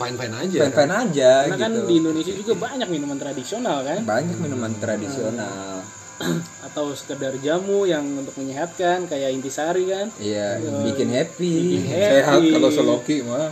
[0.00, 0.58] fine fine aja.
[0.64, 1.86] fine fine aja karena kan gitu.
[1.86, 4.00] di Indonesia juga banyak minuman tradisional kan?
[4.00, 5.84] Banyak minuman tradisional
[6.70, 10.06] atau sekedar jamu yang untuk menyehatkan kayak intisari kan?
[10.18, 11.54] Iya bikin happy.
[11.82, 12.52] Bikin sehat happy.
[12.54, 13.50] kalau seloki mah.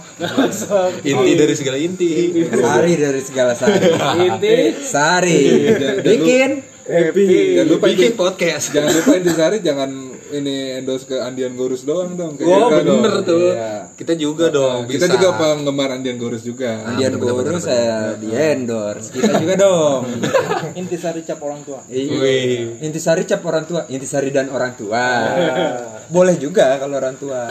[1.11, 2.11] Inti dari segala inti.
[2.51, 3.79] Sari dari segala sari.
[4.27, 4.57] Inti.
[4.83, 5.43] Sari.
[6.09, 7.25] Bikin happy
[7.55, 9.91] jangan lupa bikin podcast jangan lupa intisari jangan
[10.33, 13.23] ini endorse ke Andian Gorus doang dong kayak oh Eka bener dong.
[13.23, 13.73] tuh Iya.
[13.95, 15.15] kita juga dong kita bisa.
[15.15, 19.55] juga penggemar Andian Gorus juga Andian bener, bener, Guru bener, saya di endorse kita juga
[19.59, 20.03] dong
[20.81, 22.81] intisari cap orang tua Iya.
[22.81, 25.05] Intisari cap orang tua, intisari dan orang tua.
[26.15, 27.47] Boleh juga kalau orang tua.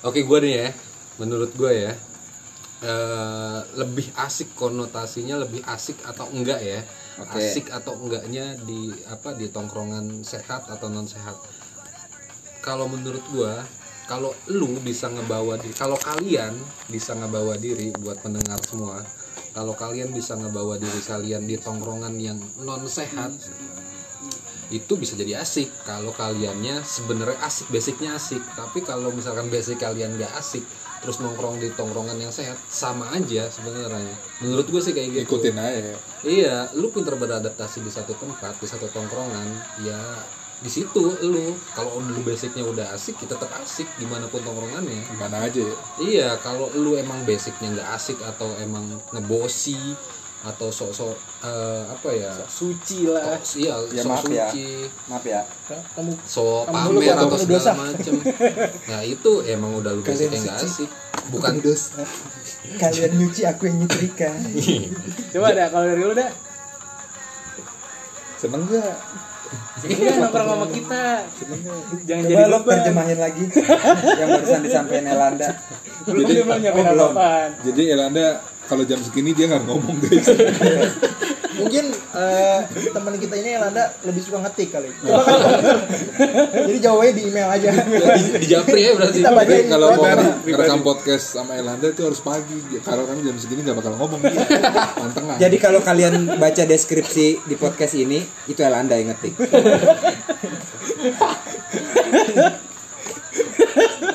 [0.00, 0.68] Oke, gue nih ya,
[1.16, 1.92] menurut gue ya,
[2.80, 6.80] eh, lebih asik konotasinya lebih asik atau enggak ya?
[7.16, 7.40] Oke.
[7.40, 11.36] Asik atau enggaknya di apa di tongkrongan sehat atau non sehat?
[12.60, 13.54] Kalau menurut gue,
[14.04, 16.52] kalau lu bisa ngebawa diri, kalau kalian
[16.92, 19.00] bisa ngebawa diri buat pendengar semua,
[19.56, 23.32] kalau kalian bisa ngebawa diri kalian di tongkrongan yang non sehat,
[24.70, 30.18] itu bisa jadi asik kalau kaliannya sebenarnya asik basicnya asik tapi kalau misalkan basic kalian
[30.18, 30.66] gak asik
[31.02, 34.14] terus nongkrong di tongkrongan yang sehat sama aja sebenarnya.
[34.42, 35.36] Menurut gue sih kayak gitu.
[35.36, 35.94] Ikutin aja.
[36.26, 39.46] Iya lu pinter beradaptasi di satu tempat di satu tongkrongan
[39.84, 40.00] ya
[40.60, 41.52] di situ lu.
[41.76, 45.04] Kalau lu basicnya udah asik kita tetap asik di mana pun tongkrongannya.
[45.12, 45.76] Gimana aja ya?
[46.00, 49.96] Iya, kalau lu emang basicnya nggak asik atau emang ngebosi
[50.42, 52.32] atau sok-sok eh, apa ya?
[52.42, 54.46] suci lah Tok, iya, Ya, sok maaf ya.
[54.46, 54.66] suci,
[55.06, 55.40] Maaf ya.
[55.92, 58.14] kamu sok Kamu dulu pamer atau segala macem.
[58.90, 60.90] Nah itu emang udah lu basicnya nggak asik.
[61.28, 62.04] Bukan dosa.
[62.80, 64.30] Kalian nyuci aku yang nyetrika.
[65.32, 66.30] coba dah kalau dari lu dah
[68.36, 68.96] seneng gak
[69.78, 71.02] Iya nongkrong sama kita
[72.02, 73.44] jangan jadi Coba lo beban terjemahin lagi
[74.18, 75.48] yang barusan disampaikan Elanda.
[76.02, 77.10] belum dia belum nyampein Oh, belum.
[77.12, 78.26] apa-apaan jadi Elanda
[78.66, 80.28] kalau jam segini dia nggak ngomong guys
[81.56, 82.60] mungkin eh,
[82.92, 85.36] teman kita ini Elanda lebih suka ngetik kali coba kan
[86.68, 87.96] jadi jawabnya di email aja di,
[88.44, 89.18] di japri ya berarti.
[89.24, 89.54] Kita baca.
[89.56, 90.04] Kalau mau
[90.44, 94.36] ngerekam podcast sama Elanda itu harus pagi karena kan jam segini nggak bakal ngomong dia
[94.36, 99.34] aja Jadi kalau kalian baca deskripsi di podcast ini, itu Elanda yang ngetik.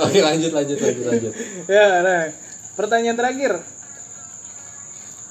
[0.02, 1.34] Oke lanjut lanjut lanjut lanjut.
[1.70, 2.34] ya nah
[2.74, 3.62] pertanyaan terakhir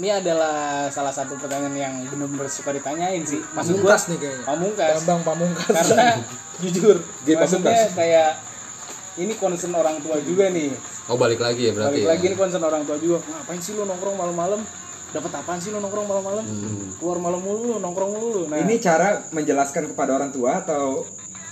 [0.01, 3.37] ini adalah salah satu pertanyaan yang benar-benar suka ditanyain sih.
[3.53, 4.45] Maksud gua pamungkas nih kayaknya.
[4.49, 4.95] pamungkas.
[5.05, 5.75] Bambang pamungkas.
[5.77, 6.09] Karena
[6.65, 6.97] jujur
[7.29, 7.93] Gay maksudnya pamungkas.
[7.93, 8.31] kayak
[9.21, 10.73] ini concern orang tua juga nih.
[11.05, 12.01] Oh balik lagi ya berarti.
[12.01, 12.09] balik ya?
[12.17, 13.21] lagi ini concern orang tua juga.
[13.21, 14.61] Ngapain sih lu nongkrong malam-malam?
[15.13, 16.45] Dapat apaan sih lu nongkrong malam-malam?
[16.97, 18.43] Keluar malam mulu lu nongkrong mulu lu.
[18.49, 18.57] Nah.
[18.57, 21.05] Ini cara menjelaskan kepada orang tua atau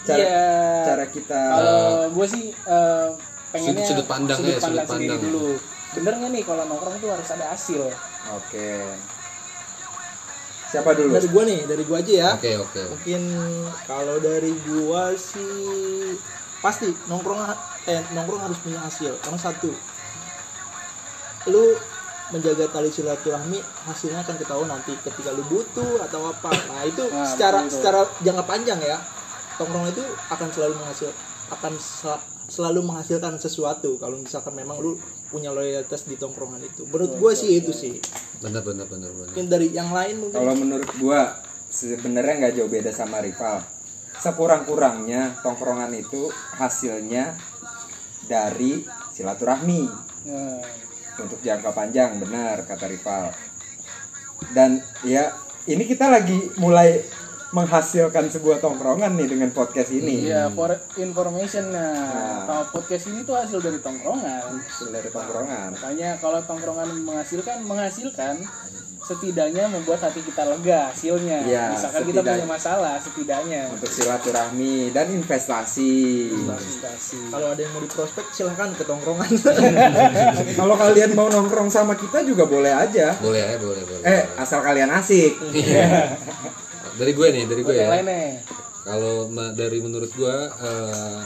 [0.09, 0.49] cara iya.
[0.88, 1.84] cara kita kalau
[2.16, 3.09] gue sih eh,
[3.53, 5.24] pengennya Sudut- sudut pandang sudut ya, sudut pandang sendiri pandang.
[5.28, 5.46] dulu
[5.95, 7.82] bener nggak nih kalau nongkrong itu harus ada hasil
[8.28, 8.93] Oke.
[10.68, 11.16] Siapa dulu?
[11.16, 12.82] dari gua nih dari gua aja ya Oke oke.
[12.93, 13.22] mungkin
[13.89, 16.12] kalau dari gua sih
[16.61, 17.41] pasti nongkrong
[17.89, 19.72] eh nongkrong harus punya hasil karena satu
[21.49, 21.64] lu
[22.28, 23.57] menjaga tali silaturahmi
[23.89, 27.76] hasilnya akan ketahuan nanti ketika lu butuh atau apa nah itu Nah, secara betul, betul.
[27.80, 28.99] secara jangka panjang ya
[29.57, 31.09] tongkrong itu akan selalu menghasil
[31.49, 34.96] akan sel- selalu menghasilkan sesuatu kalau misalkan memang lu
[35.28, 36.88] punya loyalitas di tongkrongan itu.
[36.88, 38.01] Menurut gua sih itu sih.
[38.40, 39.28] Benar benar benar benar.
[39.28, 40.36] mungkin dari yang lain mungkin.
[40.40, 41.36] Kalau menurut gua
[41.68, 43.61] sebenarnya nggak jauh beda sama rival.
[44.18, 46.26] sekurang-kurangnya tongkrongan itu
[46.59, 47.38] hasilnya
[48.26, 48.82] dari
[49.14, 49.86] silaturahmi.
[50.26, 50.59] Nah,
[51.22, 53.30] untuk jangka panjang benar kata rival.
[54.51, 55.38] Dan ya
[55.70, 56.99] ini kita lagi mulai
[57.49, 62.44] menghasilkan sebuah tongkrongan nih dengan podcast ini Iya, for information nah, Nah.
[62.44, 64.61] kalau podcast ini tuh hasil dari tongkrongan.
[64.61, 68.34] hasil dari tongkrongan Makanya kalau tongkrongan menghasilkan, menghasilkan
[68.99, 71.40] setidaknya membuat hati kita lega hasilnya.
[71.40, 73.72] Iya, Misalkan kita punya masalah, setidaknya.
[73.72, 77.32] untuk silaturahmi dan investasi Investasi.
[77.32, 79.30] Kalau ada yang mau diprospek silahkan ke tongkrongan.
[80.61, 84.61] kalau kalian mau nongkrong sama kita juga boleh aja boleh ya boleh boleh eh asal
[84.61, 85.32] kalian asik
[86.99, 87.88] dari gue nih dari gue ya.
[88.82, 91.20] kalau dari menurut gue eh,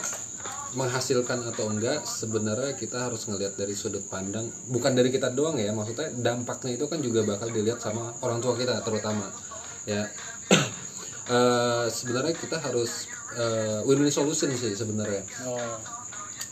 [0.73, 5.73] menghasilkan atau enggak sebenarnya kita harus ngelihat dari sudut pandang bukan dari kita doang ya
[5.73, 9.29] maksudnya dampaknya itu kan juga bakal dilihat sama orang tua kita terutama
[9.89, 10.05] ya.
[11.23, 13.07] Eh, sebenarnya kita harus
[13.39, 15.23] eh, win-win solution sih sebenarnya.
[15.47, 15.79] Oh,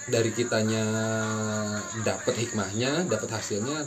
[0.07, 0.87] dari kitanya
[2.07, 3.83] dapat hikmahnya, dapat hasilnya,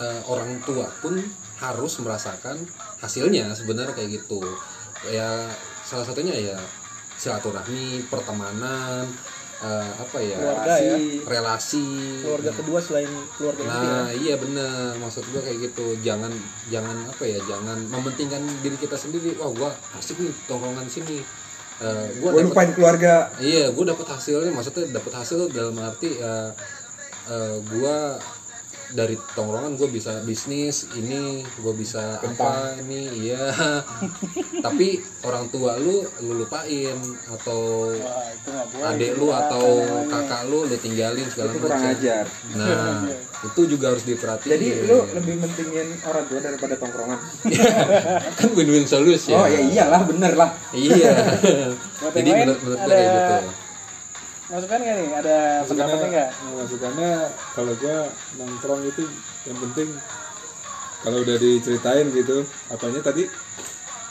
[0.00, 1.20] eh, orang tua pun
[1.62, 2.58] harus merasakan
[2.98, 4.42] hasilnya sebenarnya kayak gitu.
[5.06, 5.46] Ya
[5.82, 6.58] salah satunya ya
[7.14, 9.06] silaturahmi, pertemanan,
[9.60, 10.96] eh, apa ya, Keluarga ya.
[11.22, 11.86] relasi.
[12.20, 13.78] Keluarga kedua selain keluarga inti ya.
[13.86, 16.32] Nah iya bener maksud gua kayak gitu jangan
[16.66, 21.22] jangan apa ya jangan mementingkan diri kita sendiri wah gua asik nih tongkrongan sini
[21.82, 24.54] Eh, gua gue dapet- lupain keluarga Iya, gue dapet hasilnya.
[24.54, 26.54] Maksudnya dapet hasil dalam arti ya,
[27.26, 27.96] eh, gue
[28.92, 33.48] dari tongkrongan gue bisa bisnis ini, gue bisa apa ini, iya.
[34.66, 36.96] Tapi orang tua lu lu lupain
[37.32, 39.80] atau wah adik lu atau
[40.10, 41.78] kakak lu lu tinggalin segala macam.
[41.94, 43.06] ajar Nah,
[43.48, 44.52] itu juga harus diperhatiin.
[44.54, 47.18] jadi lu lebih mentingin orang tua daripada tongkrongan
[48.38, 49.38] kan win-win solution.
[49.38, 51.12] oh ya iyalah bener lah Iya.
[52.12, 53.36] Jadi menurut menurut gue kayak gitu.
[54.52, 55.08] Masukan nggak nih?
[55.16, 56.28] Ada pendapatnya nggak?
[56.52, 57.10] masukannya
[57.56, 57.96] kalau gua
[58.36, 59.02] nongkrong itu
[59.42, 59.88] yang penting
[61.00, 62.36] kalau udah diceritain gitu
[62.68, 63.24] apanya tadi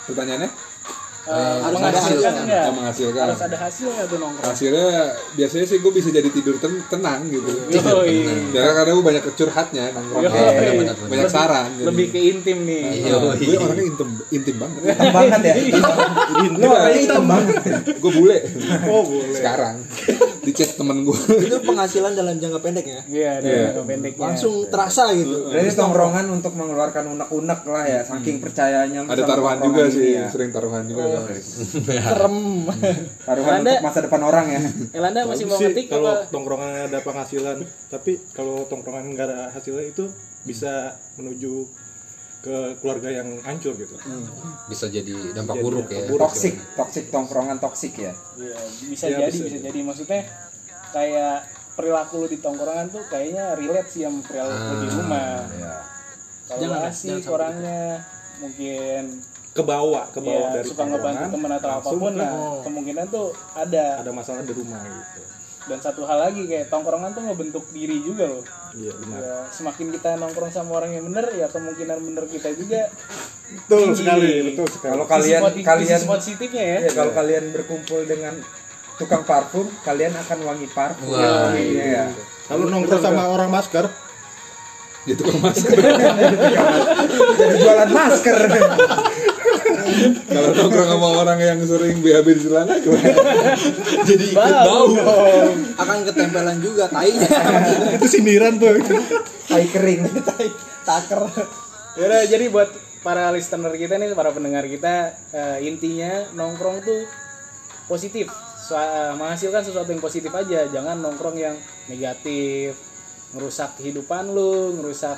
[0.03, 0.49] pertanyaannya
[1.21, 2.65] Eh, harus nggak?
[2.65, 3.25] Oh, menghasilkan.
[3.29, 4.41] Harus ada hasilnya tuh nongkrong.
[4.41, 4.89] hasilnya
[5.37, 8.49] biasanya sih gue bisa jadi tidur ten- tenang gitu Yoi.
[8.49, 10.33] ya karena gue banyak curhatnya nongkrong Yoi.
[10.33, 11.09] benar, benar, benar.
[11.13, 11.85] banyak saran jadi.
[11.85, 12.83] Lebih ke intim nih.
[13.05, 13.15] Iya.
[13.37, 15.53] gue orangnya intim intim banget hitam banget ya
[16.49, 17.55] lu orangnya hitam banget
[17.93, 18.37] gue bule
[18.89, 19.29] Oh boleh.
[19.31, 19.75] sekarang
[20.41, 23.01] di chat temen gue Itu penghasilan dalam jangka pendek ya.
[23.05, 23.61] Iya, ada Iya.
[23.67, 24.21] jangka pendeknya.
[24.25, 25.47] Langsung terasa gitu.
[25.47, 30.25] Berarti tongkrongan untuk mengeluarkan unek-unek lah ya, saking percayanya lu ada taruhan juga sih ya.
[30.27, 31.29] sering taruhan juga Oh.
[31.29, 32.35] serem.
[33.27, 34.61] Taruhan Anda- untuk masa depan orang ya.
[34.91, 36.25] Elanda masih mau ngetik kalau apa?
[36.27, 40.09] tongkrongan ada penghasilan tapi kalau tongkrongan nggak ada hasilnya itu
[40.41, 41.69] bisa menuju
[42.41, 43.93] ke keluarga yang hancur gitu
[44.65, 46.01] Bisa jadi dampak Jadi buruk ya.
[46.09, 46.25] buruk.
[46.25, 48.17] Toksik, toksik tongkrongan toksik ya.
[48.33, 48.57] Iya,
[48.89, 49.79] bisa Iya, jadi, bisa bisa, jadi.
[49.85, 50.21] Maksudnya
[50.89, 51.37] kayak
[51.71, 55.33] perilaku lu di tongkrongan tuh kayaknya relate sih sama perilaku di Ah, rumah.
[55.53, 55.75] Ya.
[56.43, 57.79] Kalau Jangan, lu jangan asik orangnya
[58.41, 59.01] mungkin
[59.51, 62.31] ke bawah ke bawah ya, dari suka ngebantu temen atau apa pun nah
[62.63, 63.99] kemungkinan tuh ada.
[63.99, 65.21] ada masalah di rumah gitu
[65.61, 68.43] Dan satu hal lagi kayak tongkrongan tuh ngebentuk diri juga loh.
[68.73, 72.89] iya benar Ya, semakin kita nongkrong sama orang yang bener ya kemungkinan bener kita juga
[73.47, 73.99] betul tinggi.
[73.99, 76.77] sekali betul sekali Kalau kalian sisi, kalian sisi positifnya ya.
[76.81, 78.33] ya kalau kalian berkumpul dengan
[78.95, 81.09] tukang parfum, kalian akan wangi parfum.
[81.09, 82.03] Wah, Iya, ya.
[82.45, 83.85] kalau nongkrong sama orang masker
[85.03, 85.73] gitu kan masker
[87.35, 88.37] Jadi jualan masker.
[90.27, 93.13] kalau nongkrong sama orang yang sering BAB di celana gimana
[94.07, 94.87] jadi ikut Bau.
[94.95, 97.27] bau Akan ketempelan juga tainya.
[97.97, 98.77] itu sindiran tuh
[99.49, 100.01] Tai kering.
[100.81, 101.21] Taker.
[101.99, 102.69] Yaudah, jadi buat
[103.01, 107.01] para listener kita nih, para pendengar kita, eh, intinya nongkrong tuh
[107.85, 108.29] positif,
[108.61, 111.57] So- eh, menghasilkan sesuatu yang positif aja, jangan nongkrong yang
[111.89, 112.77] negatif,
[113.33, 115.17] ngerusak kehidupan lu, ngerusak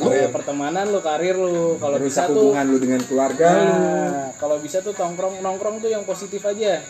[0.00, 1.76] eh, pertemanan lu, karir lu.
[1.76, 3.66] Kalau bisa Merusak tuh, hubungan lu dengan keluarga lu.
[3.68, 6.80] nah, kalau bisa tuh nongkrong nongkrong tuh yang positif aja.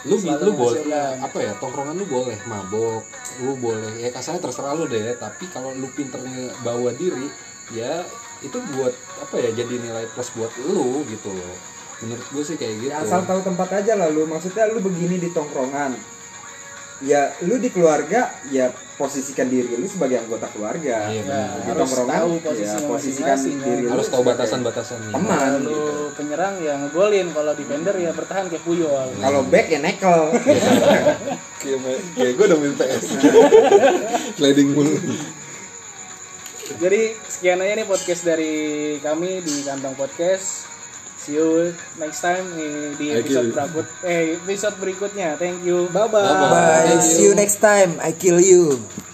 [0.00, 0.80] lu Selalu lu boleh
[1.20, 3.04] apa ya tongkrongan lu boleh mabok
[3.44, 6.16] lu boleh ya kasarnya terserah lu deh tapi kalau lu pinter
[6.64, 7.28] bawa diri
[7.68, 8.00] ya
[8.40, 11.52] itu buat apa ya jadi nilai plus buat lu gitu loh
[12.00, 14.24] menurut gue sih kayak gitu Ya, asal tahu tempat aja lah lu.
[14.24, 15.92] Maksudnya lu begini di tongkrongan.
[17.00, 21.08] Ya lu di keluarga ya posisikan diri lu sebagai anggota keluarga.
[21.08, 21.48] Iya, Ya, benar.
[21.56, 23.56] Di harus tahu ya posisinya posisikan masing-masing.
[23.58, 23.80] diri ya.
[23.80, 25.70] lu harus tahu sebagai batasan-batasannya teman Kalau gitu.
[25.72, 25.80] lu
[26.12, 29.08] penyerang ya ngegolin, kalau defender ya bertahan kayak Puyol.
[29.16, 30.20] Kalau back ya nekel.
[31.60, 31.78] kayak
[32.14, 33.04] kayak gue udah main PS
[34.36, 34.96] sliding mulu
[36.70, 38.54] Jadi sekian aja nih podcast dari
[38.98, 40.64] kami di Kantong Podcast.
[41.30, 46.98] See you next time di, episode berikut eh episode berikutnya thank you bye bye Bye-bye.
[46.98, 47.06] Bye.
[47.06, 48.02] See you next time.
[48.02, 48.82] I kill you.